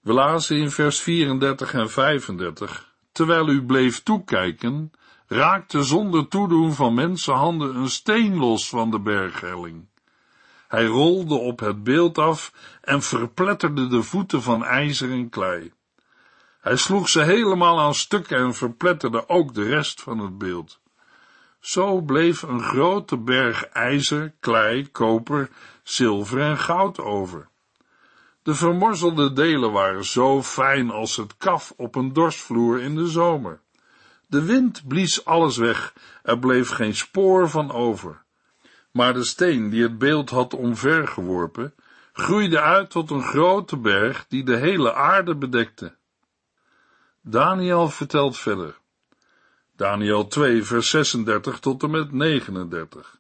We 0.01 0.13
lazen 0.13 0.57
in 0.57 0.71
vers 0.71 1.01
34 1.01 1.75
en 1.75 1.91
35, 1.91 2.95
terwijl 3.13 3.49
u 3.49 3.65
bleef 3.65 4.03
toekijken, 4.03 4.91
raakte 5.27 5.83
zonder 5.83 6.29
toedoen 6.29 6.73
van 6.73 6.95
mensenhanden 6.95 7.77
een 7.77 7.91
steen 7.91 8.37
los 8.37 8.69
van 8.69 8.91
de 8.91 9.01
berghelling. 9.01 9.89
Hij 10.69 10.85
rolde 10.85 11.35
op 11.35 11.61
het 11.61 11.83
beeld 11.83 12.19
af 12.19 12.53
en 12.81 13.03
verpletterde 13.03 13.87
de 13.87 14.03
voeten 14.03 14.43
van 14.43 14.65
ijzer 14.65 15.11
en 15.11 15.29
klei. 15.29 15.73
Hij 16.63 16.77
sloeg 16.77 17.09
ze 17.09 17.23
helemaal 17.23 17.81
aan 17.81 17.95
stukken 17.95 18.39
en 18.39 18.55
verpletterde 18.55 19.29
ook 19.29 19.55
de 19.55 19.63
rest 19.63 20.03
van 20.03 20.19
het 20.19 20.39
beeld. 20.39 20.81
Zo 21.61 22.01
bleef 22.01 22.43
een 22.43 22.63
grote 22.63 23.17
berg 23.17 23.65
ijzer, 23.65 24.35
klei, 24.41 24.91
koper, 24.91 25.51
zilver 25.83 26.41
en 26.41 26.59
goud 26.59 27.01
over. 27.01 27.49
De 28.43 28.55
vermorzelde 28.55 29.33
delen 29.33 29.73
waren 29.73 30.05
zo 30.05 30.43
fijn 30.43 30.91
als 30.91 31.17
het 31.17 31.37
kaf 31.37 31.73
op 31.77 31.95
een 31.95 32.13
dorsvloer 32.13 32.81
in 32.81 32.95
de 32.95 33.07
zomer. 33.07 33.61
De 34.27 34.43
wind 34.43 34.89
blies 34.89 35.25
alles 35.25 35.57
weg, 35.57 35.95
er 36.23 36.39
bleef 36.39 36.71
geen 36.71 36.95
spoor 36.95 37.51
van 37.51 37.73
over. 37.73 38.23
Maar 38.91 39.15
de 39.15 39.25
steen 39.25 39.71
die 39.71 39.83
het 39.83 39.99
beeld 39.99 40.31
had 40.31 40.55
omvergeworpen, 40.55 41.75
groeide 42.13 42.61
uit 42.61 42.91
tot 42.91 43.11
een 43.11 43.23
grote 43.23 43.77
berg 43.77 44.27
die 44.29 44.45
de 44.45 44.57
hele 44.57 44.95
aarde 44.95 45.37
bedekte. 45.37 46.01
Daniel 47.25 47.89
vertelt 47.89 48.39
verder. 48.39 48.79
Daniel 49.77 50.27
2, 50.27 50.63
vers 50.63 50.91
36 50.91 51.59
tot 51.59 51.83
en 51.83 51.91
met 51.91 52.13
39. 52.13 53.19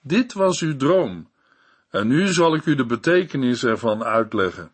Dit 0.00 0.32
was 0.32 0.60
uw 0.60 0.76
droom, 0.76 1.30
en 1.90 2.06
nu 2.06 2.26
zal 2.26 2.54
ik 2.54 2.66
u 2.66 2.74
de 2.74 2.86
betekenis 2.86 3.64
ervan 3.64 4.04
uitleggen. 4.04 4.72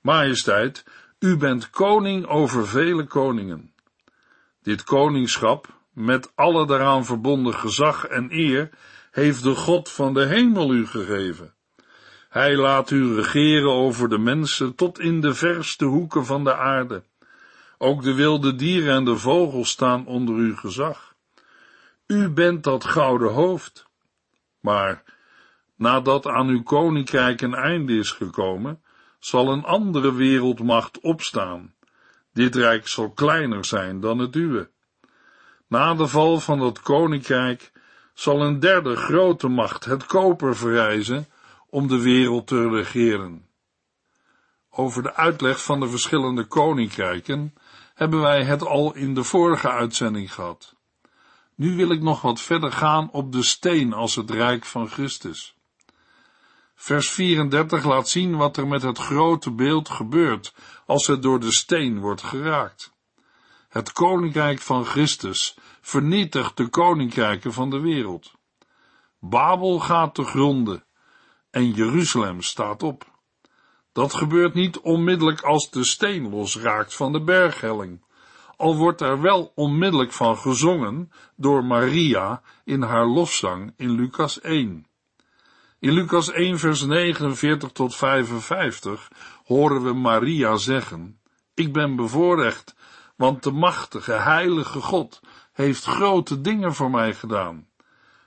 Majesteit, 0.00 0.84
u 1.18 1.36
bent 1.36 1.70
koning 1.70 2.26
over 2.26 2.68
vele 2.68 3.06
koningen. 3.06 3.72
Dit 4.62 4.84
koningschap, 4.84 5.66
met 5.92 6.32
alle 6.34 6.66
daaraan 6.66 7.04
verbonden 7.04 7.54
gezag 7.54 8.06
en 8.06 8.28
eer, 8.30 8.70
heeft 9.10 9.42
de 9.42 9.54
God 9.54 9.88
van 9.88 10.14
de 10.14 10.26
hemel 10.26 10.74
u 10.74 10.86
gegeven. 10.86 11.54
Hij 12.28 12.56
laat 12.56 12.90
u 12.90 13.14
regeren 13.14 13.72
over 13.72 14.08
de 14.08 14.18
mensen 14.18 14.74
tot 14.74 14.98
in 14.98 15.20
de 15.20 15.34
verste 15.34 15.84
hoeken 15.84 16.26
van 16.26 16.44
de 16.44 16.56
aarde. 16.56 17.02
Ook 17.82 18.02
de 18.02 18.14
wilde 18.14 18.54
dieren 18.54 18.94
en 18.94 19.04
de 19.04 19.16
vogels 19.16 19.70
staan 19.70 20.06
onder 20.06 20.34
uw 20.34 20.56
gezag. 20.56 21.14
U 22.06 22.28
bent 22.28 22.64
dat 22.64 22.84
gouden 22.84 23.32
hoofd. 23.32 23.86
Maar 24.60 25.02
nadat 25.76 26.26
aan 26.26 26.48
uw 26.48 26.62
koninkrijk 26.62 27.40
een 27.40 27.54
einde 27.54 27.96
is 27.96 28.10
gekomen, 28.10 28.82
zal 29.18 29.52
een 29.52 29.64
andere 29.64 30.14
wereldmacht 30.14 31.00
opstaan. 31.00 31.74
Dit 32.32 32.54
rijk 32.54 32.88
zal 32.88 33.10
kleiner 33.10 33.64
zijn 33.64 34.00
dan 34.00 34.18
het 34.18 34.36
uwe. 34.36 34.70
Na 35.68 35.94
de 35.94 36.06
val 36.06 36.40
van 36.40 36.58
dat 36.58 36.80
koninkrijk 36.80 37.72
zal 38.14 38.42
een 38.42 38.60
derde 38.60 38.96
grote 38.96 39.48
macht 39.48 39.84
het 39.84 40.06
koper 40.06 40.56
verrijzen 40.56 41.26
om 41.68 41.88
de 41.88 42.02
wereld 42.02 42.46
te 42.46 42.68
regeren. 42.68 43.46
Over 44.70 45.02
de 45.02 45.14
uitleg 45.14 45.64
van 45.64 45.80
de 45.80 45.88
verschillende 45.88 46.44
koninkrijken 46.44 47.54
hebben 47.94 48.20
wij 48.20 48.44
het 48.44 48.66
al 48.66 48.94
in 48.94 49.14
de 49.14 49.24
vorige 49.24 49.70
uitzending 49.70 50.34
gehad. 50.34 50.74
Nu 51.54 51.76
wil 51.76 51.90
ik 51.90 52.02
nog 52.02 52.20
wat 52.20 52.40
verder 52.40 52.72
gaan 52.72 53.10
op 53.10 53.32
de 53.32 53.42
steen 53.42 53.92
als 53.92 54.14
het 54.14 54.30
rijk 54.30 54.64
van 54.64 54.88
Christus. 54.88 55.54
Vers 56.74 57.10
34 57.10 57.84
laat 57.84 58.08
zien 58.08 58.36
wat 58.36 58.56
er 58.56 58.66
met 58.66 58.82
het 58.82 58.98
grote 58.98 59.52
beeld 59.52 59.88
gebeurt 59.88 60.54
als 60.86 61.06
het 61.06 61.22
door 61.22 61.40
de 61.40 61.52
steen 61.52 62.00
wordt 62.00 62.22
geraakt. 62.22 62.92
Het 63.68 63.92
koninkrijk 63.92 64.60
van 64.60 64.84
Christus 64.84 65.56
vernietigt 65.80 66.56
de 66.56 66.68
koninkrijken 66.68 67.52
van 67.52 67.70
de 67.70 67.80
wereld. 67.80 68.32
Babel 69.18 69.80
gaat 69.80 70.14
te 70.14 70.24
gronden 70.24 70.84
en 71.50 71.70
Jeruzalem 71.70 72.42
staat 72.42 72.82
op. 72.82 73.11
Dat 73.92 74.14
gebeurt 74.14 74.54
niet 74.54 74.80
onmiddellijk 74.80 75.40
als 75.40 75.70
de 75.70 75.84
steen 75.84 76.30
losraakt 76.30 76.94
van 76.94 77.12
de 77.12 77.22
berghelling, 77.22 78.04
al 78.56 78.76
wordt 78.76 79.00
er 79.00 79.20
wel 79.20 79.52
onmiddellijk 79.54 80.12
van 80.12 80.36
gezongen 80.36 81.12
door 81.36 81.64
Maria 81.64 82.42
in 82.64 82.82
haar 82.82 83.06
lofzang 83.06 83.74
in 83.76 83.90
Lucas 83.90 84.40
1. 84.40 84.86
In 85.78 85.92
Lucas 85.92 86.30
1 86.30 86.58
vers 86.58 86.82
49 86.82 87.72
tot 87.72 87.96
55 87.96 89.10
horen 89.44 89.82
we 89.82 89.92
Maria 89.92 90.56
zeggen, 90.56 91.20
ik 91.54 91.72
ben 91.72 91.96
bevoorrecht, 91.96 92.74
want 93.16 93.42
de 93.42 93.50
machtige, 93.50 94.12
heilige 94.12 94.80
God 94.80 95.20
heeft 95.52 95.84
grote 95.84 96.40
dingen 96.40 96.74
voor 96.74 96.90
mij 96.90 97.14
gedaan. 97.14 97.66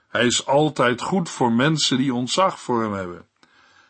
Hij 0.08 0.26
is 0.26 0.46
altijd 0.46 1.02
goed 1.02 1.30
voor 1.30 1.52
mensen 1.52 1.96
die 1.96 2.14
ontzag 2.14 2.60
voor 2.60 2.82
hem 2.82 2.92
hebben. 2.92 3.28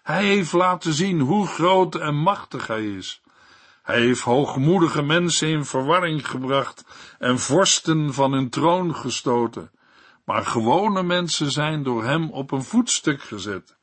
Hij 0.07 0.25
heeft 0.25 0.53
laten 0.53 0.93
zien 0.93 1.21
hoe 1.21 1.47
groot 1.47 1.95
en 1.95 2.15
machtig 2.15 2.67
hij 2.67 2.85
is. 2.85 3.21
Hij 3.83 4.01
heeft 4.01 4.21
hoogmoedige 4.21 5.03
mensen 5.03 5.49
in 5.49 5.65
verwarring 5.65 6.29
gebracht 6.29 6.85
en 7.19 7.39
vorsten 7.39 8.15
van 8.15 8.33
hun 8.33 8.49
troon 8.49 8.95
gestoten. 8.95 9.71
Maar 10.25 10.45
gewone 10.45 11.03
mensen 11.03 11.51
zijn 11.51 11.83
door 11.83 12.05
hem 12.05 12.31
op 12.31 12.51
een 12.51 12.63
voetstuk 12.63 13.23
gezet. 13.23 13.77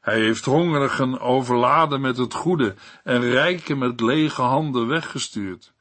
Hij 0.00 0.20
heeft 0.20 0.44
hongerigen 0.44 1.20
overladen 1.20 2.00
met 2.00 2.16
het 2.16 2.34
goede 2.34 2.74
en 3.04 3.20
rijken 3.20 3.78
met 3.78 4.00
lege 4.00 4.42
handen 4.42 4.86
weggestuurd. 4.86 5.72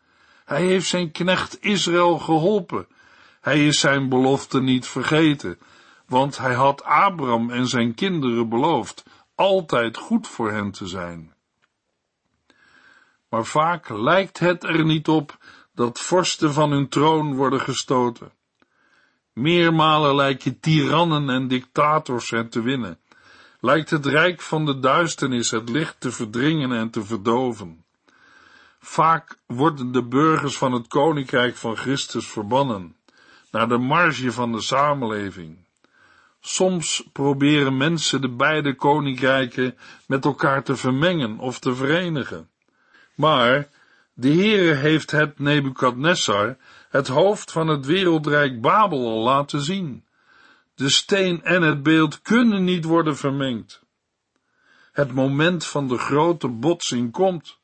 Hij 0.45 0.65
heeft 0.65 0.87
zijn 0.87 1.11
knecht 1.11 1.57
Israël 1.61 2.19
geholpen. 2.19 2.87
Hij 3.41 3.67
is 3.67 3.79
zijn 3.79 4.09
belofte 4.09 4.61
niet 4.61 4.87
vergeten, 4.87 5.59
want 6.07 6.37
hij 6.37 6.53
had 6.53 6.83
Abraham 6.83 7.49
en 7.49 7.67
zijn 7.67 7.93
kinderen 7.93 8.49
beloofd 8.49 9.03
altijd 9.35 9.97
goed 9.97 10.27
voor 10.27 10.51
hen 10.51 10.71
te 10.71 10.87
zijn. 10.87 11.33
Maar 13.29 13.45
vaak 13.45 13.89
lijkt 13.89 14.39
het 14.39 14.63
er 14.63 14.85
niet 14.85 15.07
op 15.07 15.37
dat 15.73 15.99
vorsten 15.99 16.53
van 16.53 16.71
hun 16.71 16.89
troon 16.89 17.35
worden 17.35 17.61
gestoten. 17.61 18.31
Meermalen 19.33 20.15
lijken 20.15 20.59
tirannen 20.59 21.29
en 21.29 21.47
dictators 21.47 22.29
hen 22.29 22.49
te 22.49 22.61
winnen. 22.61 22.99
Lijkt 23.59 23.89
het 23.89 24.05
rijk 24.05 24.41
van 24.41 24.65
de 24.65 24.79
duisternis 24.79 25.51
het 25.51 25.69
licht 25.69 25.99
te 25.99 26.11
verdringen 26.11 26.71
en 26.71 26.89
te 26.89 27.03
verdoven. 27.03 27.85
Vaak 28.79 29.37
worden 29.45 29.91
de 29.91 30.03
burgers 30.03 30.57
van 30.57 30.71
het 30.71 30.87
koninkrijk 30.87 31.55
van 31.55 31.75
Christus 31.75 32.27
verbannen, 32.27 32.95
naar 33.51 33.67
de 33.67 33.77
marge 33.77 34.31
van 34.31 34.51
de 34.51 34.61
samenleving. 34.61 35.64
Soms 36.47 37.03
proberen 37.11 37.77
mensen 37.77 38.21
de 38.21 38.29
beide 38.29 38.75
koninkrijken 38.75 39.77
met 40.07 40.25
elkaar 40.25 40.63
te 40.63 40.75
vermengen 40.75 41.39
of 41.39 41.59
te 41.59 41.75
verenigen. 41.75 42.49
Maar 43.15 43.69
de 44.13 44.29
Heere 44.33 44.73
heeft 44.73 45.11
het 45.11 45.39
Nebukadnessar, 45.39 46.57
het 46.89 47.07
hoofd 47.07 47.51
van 47.51 47.67
het 47.67 47.85
wereldrijk 47.85 48.61
Babel, 48.61 49.07
al 49.07 49.23
laten 49.23 49.61
zien. 49.61 50.05
De 50.75 50.89
steen 50.89 51.43
en 51.43 51.61
het 51.61 51.83
beeld 51.83 52.21
kunnen 52.21 52.63
niet 52.63 52.83
worden 52.83 53.17
vermengd. 53.17 53.83
Het 54.91 55.13
moment 55.13 55.65
van 55.65 55.87
de 55.87 55.97
grote 55.97 56.47
botsing 56.47 57.11
komt. 57.11 57.59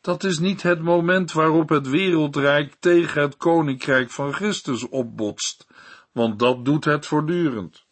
Dat 0.00 0.24
is 0.24 0.38
niet 0.38 0.62
het 0.62 0.82
moment 0.82 1.32
waarop 1.32 1.68
het 1.68 1.88
wereldrijk 1.88 2.74
tegen 2.80 3.22
het 3.22 3.36
koninkrijk 3.36 4.10
van 4.10 4.32
Christus 4.32 4.88
opbotst, 4.88 5.66
want 6.12 6.38
dat 6.38 6.64
doet 6.64 6.84
het 6.84 7.06
voortdurend. 7.06 7.84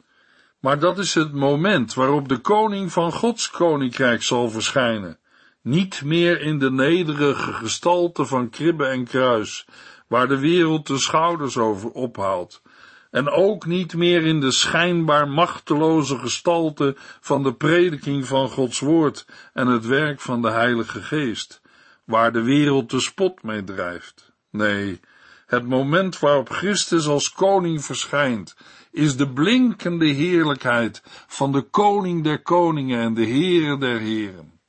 Maar 0.61 0.79
dat 0.79 0.99
is 0.99 1.15
het 1.15 1.33
moment 1.33 1.95
waarop 1.95 2.29
de 2.29 2.39
koning 2.39 2.93
van 2.93 3.13
Gods 3.13 3.51
koninkrijk 3.51 4.23
zal 4.23 4.51
verschijnen, 4.51 5.19
niet 5.63 6.03
meer 6.05 6.41
in 6.41 6.59
de 6.59 6.71
nederige 6.71 7.53
gestalte 7.53 8.27
van 8.27 8.51
kribbe 8.51 8.87
en 8.87 9.05
kruis, 9.05 9.67
waar 10.07 10.29
de 10.29 10.39
wereld 10.39 10.87
de 10.87 10.99
schouders 10.99 11.57
over 11.57 11.91
ophaalt, 11.91 12.63
en 13.11 13.29
ook 13.29 13.67
niet 13.67 13.95
meer 13.95 14.27
in 14.27 14.41
de 14.41 14.51
schijnbaar 14.51 15.29
machteloze 15.29 16.19
gestalte 16.19 16.97
van 17.21 17.43
de 17.43 17.55
prediking 17.55 18.27
van 18.27 18.49
Gods 18.49 18.81
woord 18.81 19.27
en 19.53 19.67
het 19.67 19.87
werk 19.87 20.21
van 20.21 20.43
de 20.43 20.51
Heilige 20.51 21.03
Geest, 21.03 21.61
waar 22.05 22.33
de 22.33 22.43
wereld 22.43 22.91
de 22.91 23.01
spot 23.01 23.43
mee 23.43 23.65
drijft. 23.65 24.33
Nee, 24.51 25.01
het 25.49 25.69
moment 25.69 26.19
waarop 26.19 26.49
Christus 26.49 27.07
als 27.07 27.33
koning 27.33 27.85
verschijnt, 27.85 28.57
is 28.91 29.17
de 29.17 29.29
blinkende 29.29 30.07
heerlijkheid 30.07 31.03
van 31.27 31.53
de 31.53 31.63
koning 31.63 32.25
der 32.25 32.43
koningen 32.43 33.01
en 33.01 33.15
de 33.15 33.25
heren 33.25 33.81
der 33.81 33.99
heren. 33.99 34.61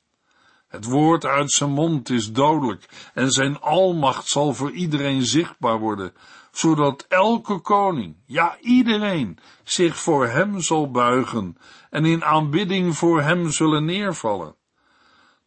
Het 0.68 0.84
woord 0.84 1.24
uit 1.24 1.50
zijn 1.50 1.70
mond 1.70 2.10
is 2.10 2.32
dodelijk 2.32 3.10
en 3.14 3.30
zijn 3.30 3.60
almacht 3.60 4.28
zal 4.28 4.54
voor 4.54 4.70
iedereen 4.70 5.22
zichtbaar 5.22 5.78
worden, 5.78 6.12
zodat 6.52 7.06
elke 7.08 7.58
koning, 7.58 8.16
ja 8.26 8.56
iedereen, 8.60 9.38
zich 9.64 9.96
voor 9.96 10.26
hem 10.26 10.60
zal 10.60 10.90
buigen 10.90 11.56
en 11.90 12.04
in 12.04 12.24
aanbidding 12.24 12.96
voor 12.96 13.22
hem 13.22 13.50
zullen 13.50 13.84
neervallen. 13.84 14.54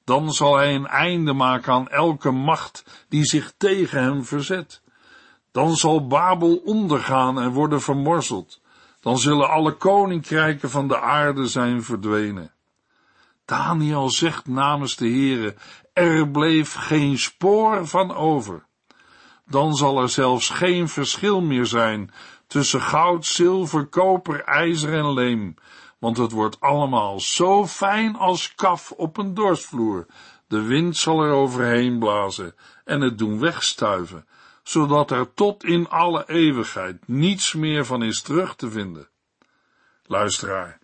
Dan 0.03 0.31
zal 0.31 0.55
hij 0.55 0.75
een 0.75 0.87
einde 0.87 1.33
maken 1.33 1.73
aan 1.73 1.89
elke 1.89 2.31
macht 2.31 3.05
die 3.09 3.25
zich 3.25 3.53
tegen 3.57 4.03
hem 4.03 4.25
verzet. 4.25 4.81
Dan 5.53 5.75
zal 5.75 6.07
Babel 6.07 6.55
ondergaan 6.55 7.39
en 7.39 7.51
worden 7.51 7.81
vermorzeld. 7.81 8.61
Dan 8.99 9.17
zullen 9.17 9.49
alle 9.49 9.71
koninkrijken 9.71 10.69
van 10.69 10.87
de 10.87 10.99
aarde 10.99 11.47
zijn 11.47 11.83
verdwenen. 11.83 12.51
Daniel 13.45 14.09
zegt 14.09 14.47
namens 14.47 14.95
de 14.95 15.07
Heere, 15.07 15.55
er 15.93 16.29
bleef 16.29 16.73
geen 16.73 17.17
spoor 17.17 17.87
van 17.87 18.15
over. 18.15 18.65
Dan 19.45 19.73
zal 19.75 20.01
er 20.01 20.09
zelfs 20.09 20.49
geen 20.49 20.89
verschil 20.89 21.41
meer 21.41 21.65
zijn 21.65 22.11
tussen 22.47 22.81
goud, 22.81 23.25
zilver, 23.25 23.85
koper, 23.85 24.43
ijzer 24.43 24.93
en 24.93 25.13
leem, 25.13 25.55
want 25.99 26.17
het 26.17 26.31
wordt 26.31 26.59
allemaal 26.59 27.19
zo 27.19 27.67
fijn 27.67 28.15
als 28.15 28.55
kaf 28.55 28.91
op 28.91 29.17
een 29.17 29.33
dorstvloer. 29.33 30.05
De 30.47 30.61
wind 30.61 30.97
zal 30.97 31.21
er 31.21 31.31
overheen 31.31 31.99
blazen 31.99 32.55
en 32.85 33.01
het 33.01 33.17
doen 33.17 33.39
wegstuiven, 33.39 34.25
zodat 34.63 35.11
er 35.11 35.33
tot 35.33 35.63
in 35.63 35.89
alle 35.89 36.23
eeuwigheid 36.27 37.07
niets 37.07 37.53
meer 37.53 37.85
van 37.85 38.03
is 38.03 38.21
terug 38.21 38.55
te 38.55 38.69
vinden. 38.69 39.09
Luisteraar, 40.05 40.79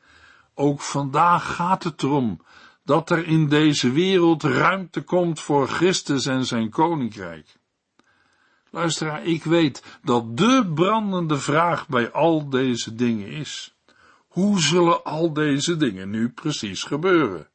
ook 0.53 0.81
vandaag 0.81 1.55
gaat 1.55 1.83
het 1.83 2.03
erom 2.03 2.41
dat 2.83 3.09
er 3.09 3.27
in 3.27 3.47
deze 3.47 3.91
wereld 3.91 4.43
ruimte 4.43 5.01
komt 5.01 5.39
voor 5.39 5.67
Christus 5.67 6.25
en 6.25 6.45
zijn 6.45 6.69
koninkrijk. 6.69 7.57
Luisteraar, 8.71 9.23
ik 9.23 9.43
weet 9.43 9.99
dat 10.03 10.37
de 10.37 10.71
brandende 10.73 11.37
vraag 11.37 11.87
bij 11.87 12.11
al 12.11 12.49
deze 12.49 12.95
dingen 12.95 13.27
is. 13.27 13.75
Hoe 14.27 14.59
zullen 14.59 15.03
al 15.03 15.33
deze 15.33 15.77
dingen 15.77 16.09
nu 16.09 16.29
precies 16.29 16.83
gebeuren? 16.83 17.47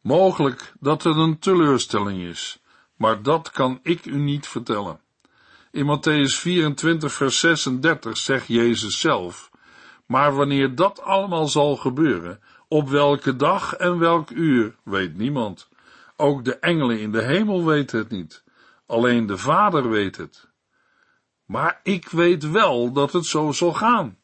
Mogelijk 0.00 0.72
dat 0.80 1.02
het 1.02 1.16
een 1.16 1.38
teleurstelling 1.38 2.22
is, 2.22 2.62
maar 2.96 3.22
dat 3.22 3.50
kan 3.50 3.80
ik 3.82 4.04
u 4.04 4.18
niet 4.18 4.46
vertellen. 4.46 5.00
In 5.70 5.86
Matthäus 5.86 6.38
24, 6.38 7.12
vers 7.12 7.40
36 7.40 8.16
zegt 8.16 8.46
Jezus 8.46 9.00
zelf, 9.00 9.50
maar 10.06 10.34
wanneer 10.34 10.74
dat 10.74 11.02
allemaal 11.02 11.48
zal 11.48 11.76
gebeuren, 11.76 12.40
op 12.68 12.88
welke 12.88 13.36
dag 13.36 13.74
en 13.74 13.98
welk 13.98 14.30
uur, 14.30 14.76
weet 14.82 15.16
niemand. 15.16 15.68
Ook 16.16 16.44
de 16.44 16.58
engelen 16.58 17.00
in 17.00 17.12
de 17.12 17.22
hemel 17.22 17.64
weten 17.64 17.98
het 17.98 18.10
niet. 18.10 18.44
Alleen 18.86 19.26
de 19.26 19.36
Vader 19.36 19.90
weet 19.90 20.16
het. 20.16 20.48
Maar 21.44 21.80
ik 21.82 22.08
weet 22.08 22.50
wel 22.50 22.92
dat 22.92 23.12
het 23.12 23.26
zo 23.26 23.52
zal 23.52 23.72
gaan. 23.72 24.18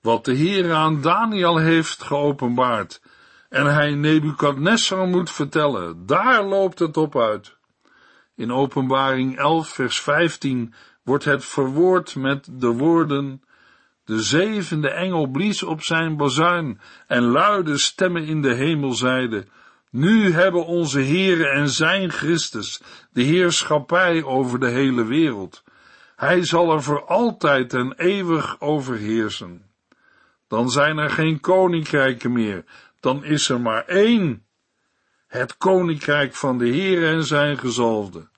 Wat 0.00 0.24
de 0.24 0.34
Heer 0.34 0.72
aan 0.72 1.00
Daniel 1.00 1.56
heeft 1.56 2.02
geopenbaard 2.02 3.02
en 3.48 3.74
hij 3.74 3.94
Nebukadnessar 3.94 5.06
moet 5.06 5.30
vertellen, 5.30 6.06
daar 6.06 6.44
loopt 6.44 6.78
het 6.78 6.96
op 6.96 7.16
uit. 7.16 7.55
In 8.36 8.52
openbaring 8.52 9.38
11 9.38 9.68
vers 9.68 10.00
15 10.00 10.74
wordt 11.02 11.24
het 11.24 11.44
verwoord 11.44 12.16
met 12.16 12.48
de 12.50 12.68
woorden 12.68 13.42
de 14.06 14.22
zevende 14.22 14.90
engel 14.90 15.26
blies 15.26 15.62
op 15.62 15.82
zijn 15.82 16.16
bazuin 16.16 16.80
en 17.06 17.22
luide 17.22 17.78
stemmen 17.78 18.24
in 18.24 18.42
de 18.42 18.54
hemel 18.54 18.92
zeiden, 18.92 19.48
nu 19.90 20.32
hebben 20.32 20.66
onze 20.66 21.00
Heere 21.00 21.48
en 21.48 21.68
zijn 21.68 22.10
Christus 22.10 22.80
de 23.12 23.22
heerschappij 23.22 24.22
over 24.22 24.60
de 24.60 24.68
hele 24.68 25.04
wereld. 25.04 25.64
Hij 26.16 26.44
zal 26.44 26.72
er 26.72 26.82
voor 26.82 27.04
altijd 27.04 27.74
en 27.74 27.94
eeuwig 27.96 28.60
overheersen. 28.60 29.62
Dan 30.48 30.70
zijn 30.70 30.98
er 30.98 31.10
geen 31.10 31.40
koninkrijken 31.40 32.32
meer, 32.32 32.64
dan 33.00 33.24
is 33.24 33.48
er 33.48 33.60
maar 33.60 33.84
één. 33.84 34.45
Het 35.36 35.56
koninkrijk 35.56 36.34
van 36.34 36.58
de 36.58 36.68
Heere 36.68 37.06
en 37.06 37.24
zijn 37.24 37.58
gezalfde. 37.58 38.28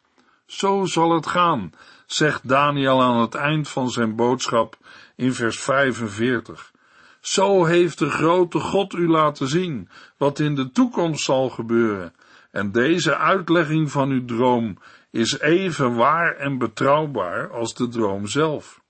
Zo 0.47 0.85
zal 0.85 1.15
het 1.15 1.27
gaan, 1.27 1.73
zegt 2.07 2.49
Daniel 2.49 3.03
aan 3.03 3.21
het 3.21 3.35
eind 3.35 3.69
van 3.69 3.91
zijn 3.91 4.17
boodschap 4.17 4.77
in 5.17 5.35
vers 5.35 5.61
45. 5.61 6.73
Zo 7.21 7.65
heeft 7.65 7.99
de 7.99 8.11
grote 8.11 8.59
God 8.59 8.93
u 8.93 9.09
laten 9.09 9.49
zien 9.49 9.89
wat 10.17 10.39
in 10.39 10.55
de 10.55 10.71
toekomst 10.71 11.25
zal 11.25 11.49
gebeuren. 11.49 12.15
En 12.51 12.73
deze 12.73 13.17
uitlegging 13.17 13.91
van 13.91 14.11
uw 14.11 14.25
droom 14.25 14.79
is 15.11 15.39
even 15.39 15.95
waar 15.95 16.37
en 16.37 16.59
betrouwbaar 16.59 17.51
als 17.51 17.75
de 17.75 17.89
droom 17.89 18.27
zelf. 18.27 18.81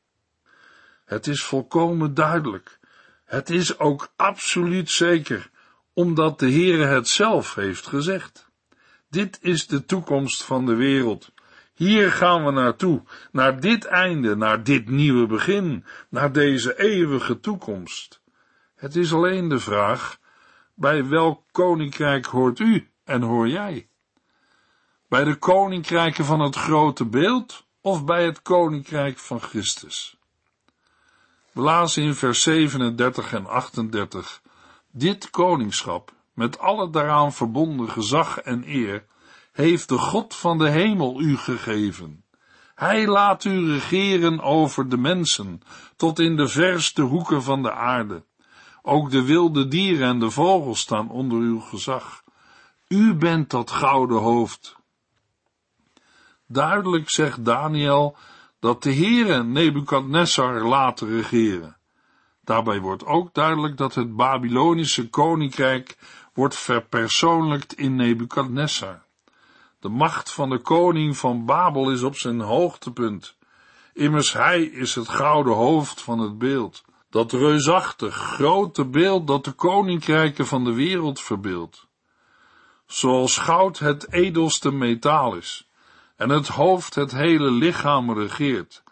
Het 1.05 1.27
is 1.27 1.43
volkomen 1.45 2.15
duidelijk. 2.15 2.79
Het 3.25 3.51
is 3.51 3.79
ook 3.79 4.09
absoluut 4.17 4.91
zeker, 4.91 5.51
omdat 5.99 6.39
de 6.39 6.51
Heere 6.51 6.85
het 6.85 7.09
zelf 7.09 7.55
heeft 7.55 7.87
gezegd. 7.87 8.51
Dit 9.11 9.39
is 9.43 9.67
de 9.67 9.85
toekomst 9.85 10.43
van 10.43 10.67
de 10.67 10.75
wereld. 10.75 11.33
Hier 11.75 12.13
gaan 12.13 12.45
we 12.45 12.51
naartoe, 12.51 13.03
naar 13.33 13.61
dit 13.61 13.85
einde, 13.85 14.37
naar 14.37 14.63
dit 14.63 14.89
nieuwe 14.89 15.27
begin, 15.27 15.85
naar 16.09 16.33
deze 16.33 16.79
eeuwige 16.79 17.41
toekomst. 17.41 18.21
Het 18.77 18.97
is 18.97 19.13
alleen 19.13 19.49
de 19.49 19.59
vraag, 19.59 20.19
bij 20.75 21.09
welk 21.09 21.43
koninkrijk 21.51 22.27
hoort 22.27 22.59
u 22.59 22.89
en 23.05 23.23
hoor 23.23 23.49
jij? 23.49 23.89
Bij 25.09 25.25
de 25.25 25.35
koninkrijken 25.35 26.25
van 26.25 26.41
het 26.41 26.57
grote 26.57 27.07
beeld 27.07 27.67
of 27.81 28.05
bij 28.05 28.25
het 28.25 28.43
koninkrijk 28.43 29.19
van 29.19 29.41
Christus? 29.41 30.19
We 31.53 31.93
in 31.95 32.15
vers 32.15 32.43
37 32.43 33.33
en 33.33 33.47
38, 33.47 34.43
dit 34.99 35.31
koningschap, 35.31 36.13
met 36.35 36.59
alle 36.59 36.91
daaraan 36.91 37.33
verbonden 37.33 37.91
gezag 37.91 38.39
en 38.39 38.63
eer, 38.67 39.07
heeft 39.53 39.89
de 39.89 39.99
God 39.99 40.35
van 40.35 40.59
de 40.59 40.69
hemel 40.69 41.21
u 41.21 41.37
gegeven. 41.37 42.25
Hij 42.75 43.07
laat 43.07 43.45
u 43.45 43.73
regeren 43.73 44.41
over 44.41 44.89
de 44.89 44.97
mensen, 44.97 45.61
tot 45.97 46.19
in 46.19 46.37
de 46.37 46.49
verste 46.49 47.03
hoeken 47.03 47.43
van 47.43 47.63
de 47.63 47.73
aarde. 47.73 48.25
Ook 48.83 49.11
de 49.11 49.23
wilde 49.23 49.69
dieren 49.69 50.09
en 50.09 50.19
de 50.19 50.31
vogels 50.31 50.81
staan 50.81 51.11
onder 51.11 51.39
uw 51.39 51.61
gezag. 51.61 52.23
U 52.89 53.15
bent 53.15 53.51
dat 53.51 53.71
gouden 53.71 54.19
hoofd. 54.19 54.77
Duidelijk 56.47 57.11
zegt 57.11 57.45
Daniel 57.45 58.17
dat 58.61 58.83
de 58.83 58.95
Heere 58.95 59.45
Nebukadnessar 59.45 60.63
laat 60.63 61.01
regeren. 61.01 61.78
Daarbij 62.49 62.81
wordt 62.81 63.07
ook 63.07 63.35
duidelijk 63.35 63.77
dat 63.77 63.95
het 63.95 64.17
Babylonische 64.17 65.09
koninkrijk 65.09 65.99
wordt 66.35 66.57
verpersoonlijkt 66.57 67.75
in 67.75 67.97
Nebukadnessar. 67.97 69.03
De 69.81 69.89
macht 69.89 70.31
van 70.31 70.51
de 70.51 70.59
koning 70.59 71.17
van 71.17 71.45
Babel 71.45 71.91
is 71.91 72.03
op 72.03 72.17
zijn 72.17 72.41
hoogtepunt. 72.41 73.37
Immers 73.93 74.33
hij 74.33 74.63
is 74.63 74.95
het 74.95 75.09
gouden 75.09 75.55
hoofd 75.55 76.01
van 76.01 76.19
het 76.19 76.39
beeld, 76.39 76.85
dat 77.11 77.33
reusachtig, 77.33 78.15
grote 78.15 78.85
beeld 78.85 79.27
dat 79.27 79.45
de 79.45 79.53
koninkrijken 79.53 80.47
van 80.47 80.65
de 80.65 80.73
wereld 80.73 81.21
verbeeldt. 81.21 81.87
Zoals 82.87 83.39
goud 83.39 83.79
het 83.79 84.13
edelste 84.13 84.73
metaal 84.73 85.35
is, 85.35 85.69
en 86.17 86.29
het 86.29 86.49
hoofd 86.49 86.95
het 86.95 87.11
hele 87.11 87.51
lichaam 87.51 88.13
regeert, 88.13 88.83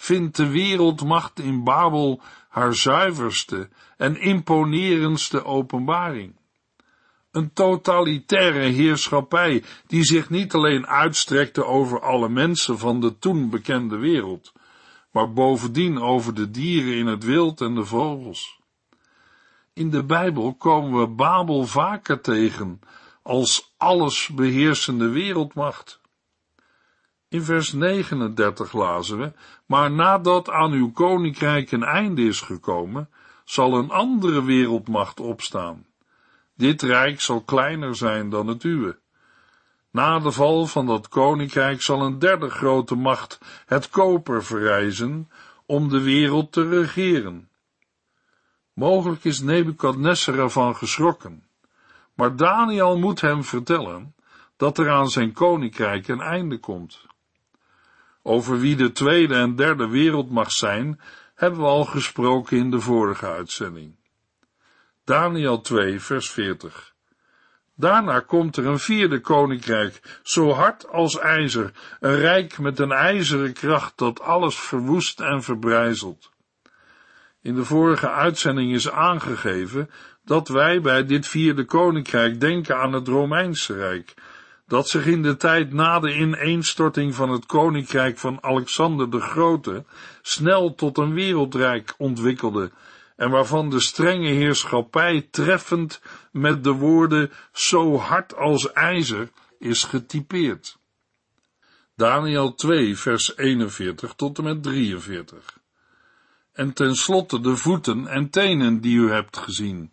vindt 0.00 0.36
de 0.36 0.48
wereldmacht 0.48 1.38
in 1.40 1.64
Babel 1.64 2.20
haar 2.48 2.74
zuiverste 2.74 3.68
en 3.96 4.20
imponerendste 4.20 5.44
openbaring. 5.44 6.36
Een 7.30 7.52
totalitaire 7.52 8.58
heerschappij 8.58 9.64
die 9.86 10.04
zich 10.04 10.30
niet 10.30 10.54
alleen 10.54 10.86
uitstrekte 10.86 11.64
over 11.64 12.00
alle 12.00 12.28
mensen 12.28 12.78
van 12.78 13.00
de 13.00 13.18
toen 13.18 13.50
bekende 13.50 13.96
wereld, 13.96 14.52
maar 15.10 15.32
bovendien 15.32 16.00
over 16.00 16.34
de 16.34 16.50
dieren 16.50 16.94
in 16.94 17.06
het 17.06 17.24
wild 17.24 17.60
en 17.60 17.74
de 17.74 17.84
vogels. 17.84 18.60
In 19.72 19.90
de 19.90 20.04
Bijbel 20.04 20.54
komen 20.54 21.00
we 21.00 21.06
Babel 21.06 21.66
vaker 21.66 22.20
tegen 22.20 22.80
als 23.22 23.74
alles 23.76 24.28
beheersende 24.28 25.08
wereldmacht. 25.08 26.00
In 27.28 27.42
vers 27.42 27.72
39 27.72 28.72
lazen 28.72 29.18
we, 29.18 29.32
maar 29.68 29.90
nadat 29.90 30.50
aan 30.50 30.72
uw 30.72 30.92
koninkrijk 30.92 31.70
een 31.70 31.82
einde 31.82 32.22
is 32.22 32.40
gekomen, 32.40 33.08
zal 33.44 33.74
een 33.74 33.90
andere 33.90 34.44
wereldmacht 34.44 35.20
opstaan. 35.20 35.86
Dit 36.56 36.82
rijk 36.82 37.20
zal 37.20 37.40
kleiner 37.40 37.96
zijn 37.96 38.30
dan 38.30 38.46
het 38.46 38.64
uwe. 38.64 38.98
Na 39.90 40.18
de 40.18 40.32
val 40.32 40.66
van 40.66 40.86
dat 40.86 41.08
koninkrijk 41.08 41.82
zal 41.82 42.02
een 42.02 42.18
derde 42.18 42.50
grote 42.50 42.94
macht, 42.94 43.38
het 43.66 43.90
koper, 43.90 44.44
verrijzen 44.44 45.30
om 45.66 45.88
de 45.88 46.02
wereld 46.02 46.52
te 46.52 46.68
regeren. 46.68 47.48
Mogelijk 48.72 49.24
is 49.24 49.40
Nebukadnessar 49.40 50.38
ervan 50.38 50.76
geschrokken, 50.76 51.44
maar 52.14 52.36
Daniel 52.36 52.98
moet 52.98 53.20
hem 53.20 53.44
vertellen 53.44 54.14
dat 54.56 54.78
er 54.78 54.90
aan 54.90 55.08
zijn 55.08 55.32
koninkrijk 55.32 56.08
een 56.08 56.20
einde 56.20 56.58
komt. 56.58 57.06
Over 58.28 58.58
wie 58.58 58.76
de 58.76 58.92
tweede 58.92 59.34
en 59.34 59.54
derde 59.56 59.88
wereldmacht 59.88 60.52
zijn, 60.52 61.00
hebben 61.34 61.60
we 61.60 61.66
al 61.66 61.84
gesproken 61.84 62.56
in 62.56 62.70
de 62.70 62.80
vorige 62.80 63.26
uitzending. 63.26 63.96
Daniel 65.04 65.60
2, 65.60 66.00
vers 66.00 66.30
40. 66.30 66.94
Daarna 67.74 68.20
komt 68.20 68.56
er 68.56 68.66
een 68.66 68.78
vierde 68.78 69.20
koninkrijk, 69.20 70.20
zo 70.22 70.50
hard 70.50 70.88
als 70.88 71.18
ijzer, 71.18 71.72
een 72.00 72.16
rijk 72.16 72.58
met 72.58 72.78
een 72.78 72.92
ijzeren 72.92 73.52
kracht 73.52 73.98
dat 73.98 74.20
alles 74.20 74.58
verwoest 74.58 75.20
en 75.20 75.42
verbrijzelt. 75.42 76.30
In 77.42 77.54
de 77.54 77.64
vorige 77.64 78.10
uitzending 78.10 78.72
is 78.72 78.90
aangegeven 78.90 79.90
dat 80.24 80.48
wij 80.48 80.80
bij 80.80 81.06
dit 81.06 81.26
vierde 81.26 81.64
koninkrijk 81.64 82.40
denken 82.40 82.76
aan 82.76 82.92
het 82.92 83.08
Romeinse 83.08 83.74
Rijk, 83.74 84.14
dat 84.68 84.88
zich 84.88 85.06
in 85.06 85.22
de 85.22 85.36
tijd 85.36 85.72
na 85.72 86.00
de 86.00 86.16
ineenstorting 86.16 87.14
van 87.14 87.30
het 87.30 87.46
koninkrijk 87.46 88.18
van 88.18 88.42
Alexander 88.42 89.10
de 89.10 89.20
Grote 89.20 89.84
snel 90.22 90.74
tot 90.74 90.98
een 90.98 91.14
wereldrijk 91.14 91.94
ontwikkelde 91.98 92.70
en 93.16 93.30
waarvan 93.30 93.70
de 93.70 93.80
strenge 93.80 94.28
heerschappij 94.28 95.28
treffend 95.30 96.00
met 96.32 96.64
de 96.64 96.72
woorden 96.72 97.30
zo 97.52 97.96
hard 97.96 98.36
als 98.36 98.72
ijzer 98.72 99.30
is 99.58 99.84
getypeerd. 99.84 100.78
Daniel 101.96 102.54
2 102.54 102.98
vers 102.98 103.36
41 103.36 104.12
tot 104.12 104.38
en 104.38 104.44
met 104.44 104.62
43. 104.62 105.58
En 106.52 106.72
tenslotte 106.72 107.40
de 107.40 107.56
voeten 107.56 108.06
en 108.06 108.30
tenen 108.30 108.80
die 108.80 108.96
u 108.96 109.10
hebt 109.10 109.36
gezien, 109.36 109.92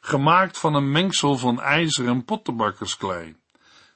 gemaakt 0.00 0.58
van 0.58 0.74
een 0.74 0.90
mengsel 0.90 1.38
van 1.38 1.60
ijzer 1.60 2.06
en 2.06 2.24
pottenbakkersklei. 2.24 3.39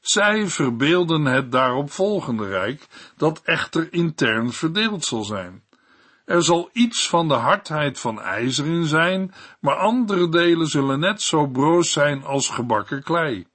Zij 0.05 0.47
verbeelden 0.47 1.25
het 1.25 1.53
daarop 1.53 1.91
volgende 1.91 2.47
rijk, 2.47 2.87
dat 3.17 3.41
echter 3.45 3.93
intern 3.93 4.53
verdeeld 4.53 5.05
zal 5.05 5.25
zijn. 5.25 5.63
Er 6.25 6.43
zal 6.43 6.71
iets 6.73 7.09
van 7.09 7.29
de 7.29 7.35
hardheid 7.35 7.99
van 7.99 8.21
ijzer 8.21 8.67
in 8.67 8.85
zijn, 8.85 9.35
maar 9.61 9.77
andere 9.77 10.29
delen 10.29 10.67
zullen 10.67 11.01
net 11.01 11.23
zo 11.23 11.47
broos 11.47 11.93
zijn 11.93 12.25
als 12.25 12.49
gebakken 12.49 13.03
klei. 13.03 13.47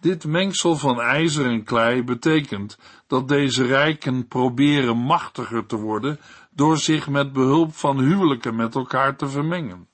Dit 0.00 0.24
mengsel 0.24 0.76
van 0.76 1.00
ijzer 1.00 1.46
en 1.46 1.64
klei 1.64 2.04
betekent 2.04 2.78
dat 3.06 3.28
deze 3.28 3.66
rijken 3.66 4.28
proberen 4.28 4.96
machtiger 4.96 5.66
te 5.66 5.76
worden 5.76 6.20
door 6.50 6.78
zich 6.78 7.08
met 7.08 7.32
behulp 7.32 7.74
van 7.74 7.98
huwelijken 7.98 8.56
met 8.56 8.74
elkaar 8.74 9.16
te 9.16 9.28
vermengen. 9.28 9.88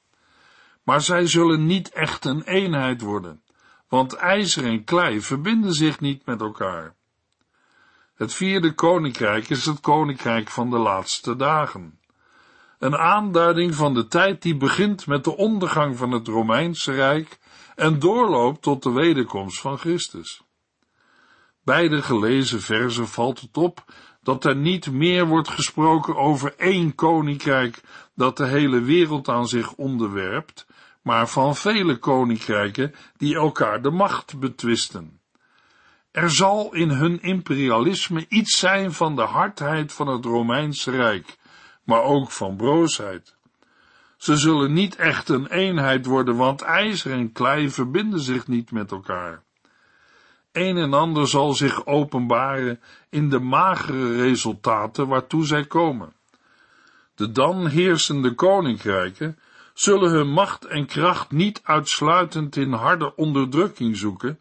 Maar 0.82 1.00
zij 1.00 1.26
zullen 1.26 1.66
niet 1.66 1.88
echt 1.90 2.24
een 2.24 2.42
eenheid 2.42 3.00
worden, 3.00 3.43
want 3.94 4.14
ijzer 4.14 4.64
en 4.64 4.84
klei 4.84 5.20
verbinden 5.20 5.72
zich 5.72 6.00
niet 6.00 6.26
met 6.26 6.40
elkaar. 6.40 6.94
Het 8.14 8.34
vierde 8.34 8.72
koninkrijk 8.72 9.48
is 9.48 9.64
het 9.64 9.80
koninkrijk 9.80 10.50
van 10.50 10.70
de 10.70 10.78
laatste 10.78 11.36
dagen. 11.36 11.98
Een 12.78 12.96
aanduiding 12.96 13.74
van 13.74 13.94
de 13.94 14.06
tijd 14.06 14.42
die 14.42 14.56
begint 14.56 15.06
met 15.06 15.24
de 15.24 15.36
ondergang 15.36 15.96
van 15.96 16.10
het 16.10 16.28
Romeinse 16.28 16.92
Rijk 16.92 17.38
en 17.74 17.98
doorloopt 17.98 18.62
tot 18.62 18.82
de 18.82 18.90
wederkomst 18.90 19.60
van 19.60 19.78
Christus. 19.78 20.42
Bij 21.64 21.88
de 21.88 22.02
gelezen 22.02 22.60
verzen 22.60 23.08
valt 23.08 23.40
het 23.40 23.56
op 23.56 23.84
dat 24.22 24.44
er 24.44 24.56
niet 24.56 24.90
meer 24.90 25.26
wordt 25.26 25.48
gesproken 25.48 26.16
over 26.16 26.54
één 26.56 26.94
koninkrijk 26.94 27.80
dat 28.14 28.36
de 28.36 28.46
hele 28.46 28.80
wereld 28.80 29.28
aan 29.28 29.46
zich 29.46 29.72
onderwerpt, 29.72 30.66
maar 31.04 31.28
van 31.28 31.56
vele 31.56 31.96
koninkrijken 31.96 32.94
die 33.16 33.34
elkaar 33.34 33.82
de 33.82 33.90
macht 33.90 34.38
betwisten. 34.38 35.20
Er 36.10 36.30
zal 36.30 36.74
in 36.74 36.90
hun 36.90 37.22
imperialisme 37.22 38.26
iets 38.28 38.58
zijn 38.58 38.92
van 38.92 39.16
de 39.16 39.22
hardheid 39.22 39.92
van 39.92 40.06
het 40.06 40.24
Romeinse 40.24 40.90
Rijk, 40.90 41.36
maar 41.84 42.02
ook 42.02 42.30
van 42.30 42.56
broosheid. 42.56 43.36
Ze 44.16 44.36
zullen 44.36 44.72
niet 44.72 44.96
echt 44.96 45.28
een 45.28 45.46
eenheid 45.46 46.06
worden, 46.06 46.36
want 46.36 46.62
ijzer 46.62 47.12
en 47.12 47.32
klei 47.32 47.70
verbinden 47.70 48.20
zich 48.20 48.46
niet 48.46 48.70
met 48.70 48.90
elkaar. 48.90 49.42
Een 50.52 50.76
en 50.76 50.94
ander 50.94 51.28
zal 51.28 51.52
zich 51.52 51.86
openbaren 51.86 52.80
in 53.10 53.28
de 53.28 53.38
magere 53.38 54.16
resultaten 54.16 55.08
waartoe 55.08 55.46
zij 55.46 55.64
komen. 55.64 56.12
De 57.14 57.32
dan 57.32 57.66
heersende 57.66 58.34
koninkrijken 58.34 59.38
zullen 59.74 60.10
hun 60.10 60.28
macht 60.28 60.64
en 60.64 60.86
kracht 60.86 61.30
niet 61.30 61.60
uitsluitend 61.64 62.56
in 62.56 62.72
harde 62.72 63.16
onderdrukking 63.16 63.96
zoeken, 63.96 64.40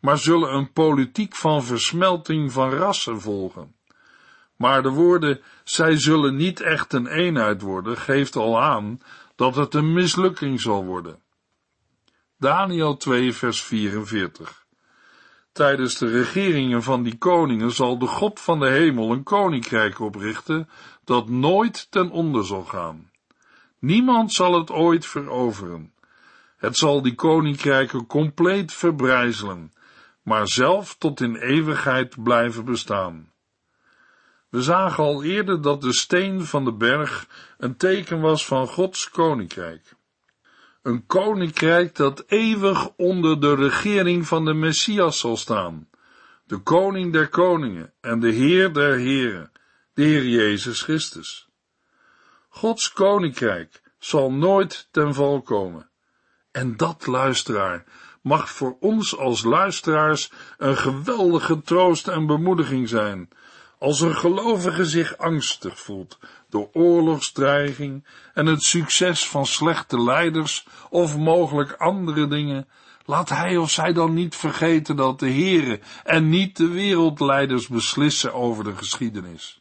maar 0.00 0.18
zullen 0.18 0.54
een 0.54 0.72
politiek 0.72 1.36
van 1.36 1.64
versmelting 1.64 2.52
van 2.52 2.70
rassen 2.70 3.20
volgen. 3.20 3.74
Maar 4.56 4.82
de 4.82 4.88
woorden, 4.88 5.40
zij 5.64 5.98
zullen 5.98 6.36
niet 6.36 6.60
echt 6.60 6.92
een 6.92 7.06
eenheid 7.06 7.62
worden, 7.62 7.96
geeft 7.96 8.36
al 8.36 8.60
aan 8.60 9.00
dat 9.36 9.54
het 9.54 9.74
een 9.74 9.92
mislukking 9.92 10.60
zal 10.60 10.84
worden. 10.84 11.22
Daniel 12.38 12.96
2 12.96 13.32
vers 13.32 13.62
44 13.62 14.64
Tijdens 15.52 15.98
de 15.98 16.10
regeringen 16.10 16.82
van 16.82 17.02
die 17.02 17.18
koningen 17.18 17.70
zal 17.70 17.98
de 17.98 18.06
God 18.06 18.40
van 18.40 18.60
de 18.60 18.68
hemel 18.68 19.12
een 19.12 19.22
koninkrijk 19.22 20.00
oprichten 20.00 20.68
dat 21.04 21.28
nooit 21.28 21.90
ten 21.90 22.10
onder 22.10 22.46
zal 22.46 22.64
gaan. 22.64 23.09
Niemand 23.80 24.32
zal 24.32 24.58
het 24.58 24.70
ooit 24.70 25.06
veroveren. 25.06 25.92
Het 26.56 26.76
zal 26.76 27.02
die 27.02 27.14
koninkrijken 27.14 28.06
compleet 28.06 28.72
verbrijzelen, 28.72 29.72
maar 30.22 30.48
zelf 30.48 30.96
tot 30.96 31.20
in 31.20 31.36
eeuwigheid 31.36 32.22
blijven 32.22 32.64
bestaan. 32.64 33.32
We 34.48 34.62
zagen 34.62 35.04
al 35.04 35.22
eerder 35.22 35.62
dat 35.62 35.80
de 35.80 35.92
steen 35.92 36.44
van 36.44 36.64
de 36.64 36.72
berg 36.72 37.26
een 37.58 37.76
teken 37.76 38.20
was 38.20 38.46
van 38.46 38.66
Gods 38.66 39.10
koninkrijk. 39.10 39.94
Een 40.82 41.06
koninkrijk 41.06 41.96
dat 41.96 42.24
eeuwig 42.26 42.88
onder 42.96 43.40
de 43.40 43.54
regering 43.54 44.26
van 44.26 44.44
de 44.44 44.54
Messias 44.54 45.18
zal 45.18 45.36
staan, 45.36 45.88
de 46.44 46.58
koning 46.58 47.12
der 47.12 47.28
koningen 47.28 47.92
en 48.00 48.20
de 48.20 48.30
Heer 48.30 48.72
der 48.72 48.96
heren, 48.96 49.52
de 49.94 50.02
Heer 50.02 50.26
Jezus 50.26 50.82
Christus. 50.82 51.49
Gods 52.52 52.92
koninkrijk 52.92 53.82
zal 53.98 54.32
nooit 54.32 54.88
ten 54.90 55.14
val 55.14 55.42
komen. 55.42 55.90
En 56.50 56.76
dat, 56.76 57.06
luisteraar, 57.06 57.84
mag 58.22 58.50
voor 58.50 58.76
ons 58.80 59.16
als 59.16 59.42
luisteraars 59.42 60.32
een 60.58 60.76
geweldige 60.76 61.60
troost 61.60 62.08
en 62.08 62.26
bemoediging 62.26 62.88
zijn, 62.88 63.28
als 63.78 64.00
een 64.00 64.16
gelovige 64.16 64.84
zich 64.84 65.18
angstig 65.18 65.80
voelt 65.80 66.18
door 66.48 66.68
oorlogsdreiging 66.72 68.06
en 68.34 68.46
het 68.46 68.62
succes 68.62 69.28
van 69.28 69.46
slechte 69.46 70.02
leiders 70.02 70.66
of 70.88 71.16
mogelijk 71.16 71.72
andere 71.72 72.28
dingen, 72.28 72.68
laat 73.04 73.28
hij 73.28 73.56
of 73.56 73.70
zij 73.70 73.92
dan 73.92 74.14
niet 74.14 74.36
vergeten 74.36 74.96
dat 74.96 75.18
de 75.18 75.30
Heere 75.30 75.80
en 76.04 76.28
niet 76.28 76.56
de 76.56 76.68
wereldleiders 76.68 77.68
beslissen 77.68 78.34
over 78.34 78.64
de 78.64 78.76
geschiedenis. 78.76 79.59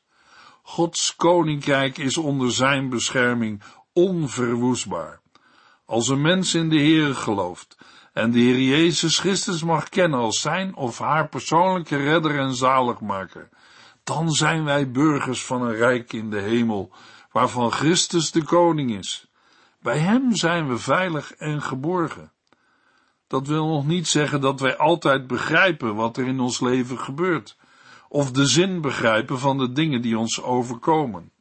Gods 0.70 1.16
koninkrijk 1.16 1.98
is 1.98 2.18
onder 2.18 2.52
zijn 2.52 2.90
bescherming 2.90 3.62
onverwoestbaar. 3.94 5.22
Als 5.86 6.08
een 6.08 6.22
mens 6.22 6.54
in 6.54 6.70
de 6.70 6.76
Heere 6.76 7.14
gelooft 7.16 7.78
en 8.14 8.32
de 8.32 8.40
Heer 8.40 8.60
Jezus 8.60 9.20
Christus 9.20 9.64
mag 9.64 9.90
kennen 9.90 10.20
als 10.20 10.42
zijn 10.42 10.76
of 10.76 10.98
haar 10.98 11.30
persoonlijke 11.30 11.96
redder 11.96 12.40
en 12.40 12.56
zaligmaker, 12.56 13.50
dan 14.04 14.32
zijn 14.32 14.64
wij 14.64 14.92
burgers 14.92 15.46
van 15.46 15.62
een 15.62 15.76
rijk 15.76 16.14
in 16.14 16.30
de 16.30 16.42
hemel, 16.42 16.92
waarvan 17.32 17.72
Christus 17.72 18.32
de 18.32 18.44
koning 18.44 18.92
is. 18.92 19.28
Bij 19.82 19.98
hem 19.98 20.36
zijn 20.36 20.68
we 20.68 20.78
veilig 20.78 21.34
en 21.34 21.62
geborgen. 21.62 22.32
Dat 23.28 23.48
wil 23.48 23.68
nog 23.68 23.86
niet 23.86 24.08
zeggen 24.08 24.42
dat 24.42 24.60
wij 24.60 24.78
altijd 24.78 25.28
begrijpen 25.28 25.96
wat 25.96 26.18
er 26.18 26.28
in 26.28 26.40
ons 26.40 26.60
leven 26.60 27.00
gebeurt, 27.00 27.58
of 28.10 28.32
de 28.32 28.46
zin 28.46 28.82
begrijpen 28.82 29.40
van 29.40 29.58
de 29.58 29.72
dingen 29.72 30.02
die 30.02 30.18
ons 30.18 30.42
overkomen. 30.42 31.32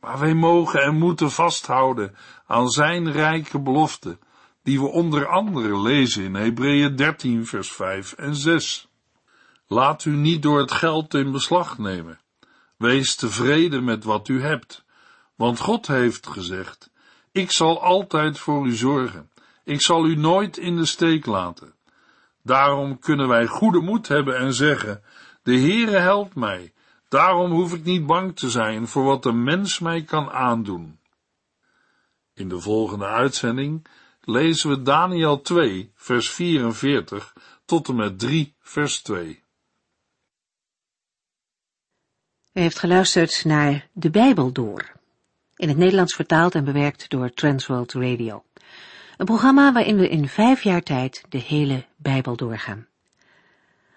Maar 0.00 0.18
wij 0.18 0.34
mogen 0.34 0.82
en 0.82 0.98
moeten 0.98 1.30
vasthouden 1.30 2.16
aan 2.46 2.68
zijn 2.68 3.12
rijke 3.12 3.60
belofte, 3.60 4.18
die 4.62 4.80
we 4.80 4.86
onder 4.86 5.26
andere 5.26 5.80
lezen 5.80 6.24
in 6.24 6.34
Hebreeën 6.34 6.96
13 6.96 7.46
vers 7.46 7.72
5 7.72 8.12
en 8.12 8.36
6. 8.36 8.88
Laat 9.66 10.04
u 10.04 10.10
niet 10.10 10.42
door 10.42 10.58
het 10.58 10.72
geld 10.72 11.14
in 11.14 11.32
beslag 11.32 11.78
nemen. 11.78 12.20
Wees 12.76 13.14
tevreden 13.14 13.84
met 13.84 14.04
wat 14.04 14.28
u 14.28 14.42
hebt, 14.42 14.84
want 15.34 15.58
God 15.58 15.86
heeft 15.86 16.26
gezegd, 16.26 16.90
ik 17.32 17.50
zal 17.50 17.82
altijd 17.82 18.38
voor 18.38 18.66
u 18.66 18.72
zorgen. 18.72 19.30
Ik 19.64 19.82
zal 19.82 20.06
u 20.06 20.16
nooit 20.16 20.56
in 20.56 20.76
de 20.76 20.86
steek 20.86 21.26
laten. 21.26 21.74
Daarom 22.42 22.98
kunnen 22.98 23.28
wij 23.28 23.46
goede 23.46 23.80
moed 23.80 24.08
hebben 24.08 24.38
en 24.38 24.54
zeggen, 24.54 25.02
de 25.42 25.58
Heere 25.58 25.98
helpt 25.98 26.34
mij. 26.34 26.72
Daarom 27.08 27.50
hoef 27.50 27.74
ik 27.74 27.84
niet 27.84 28.06
bang 28.06 28.36
te 28.36 28.50
zijn 28.50 28.88
voor 28.88 29.04
wat 29.04 29.22
de 29.22 29.32
mens 29.32 29.78
mij 29.78 30.02
kan 30.02 30.30
aandoen. 30.30 30.98
In 32.34 32.48
de 32.48 32.60
volgende 32.60 33.06
uitzending 33.06 33.86
lezen 34.20 34.70
we 34.70 34.82
Daniel 34.82 35.40
2, 35.40 35.92
vers 35.94 36.30
44 36.30 37.32
tot 37.64 37.88
en 37.88 37.94
met 37.94 38.18
3, 38.18 38.54
vers 38.60 39.02
2. 39.02 39.42
U 42.52 42.60
heeft 42.60 42.78
geluisterd 42.78 43.44
naar 43.44 43.88
De 43.92 44.10
Bijbel 44.10 44.52
Door, 44.52 44.92
in 45.56 45.68
het 45.68 45.76
Nederlands 45.76 46.14
vertaald 46.14 46.54
en 46.54 46.64
bewerkt 46.64 47.10
door 47.10 47.32
Transworld 47.32 47.92
Radio. 47.92 48.44
Een 49.16 49.26
programma 49.26 49.72
waarin 49.72 49.96
we 49.96 50.08
in 50.08 50.28
vijf 50.28 50.62
jaar 50.62 50.82
tijd 50.82 51.24
de 51.28 51.38
hele 51.38 51.86
Bijbel 51.96 52.36
doorgaan. 52.36 52.86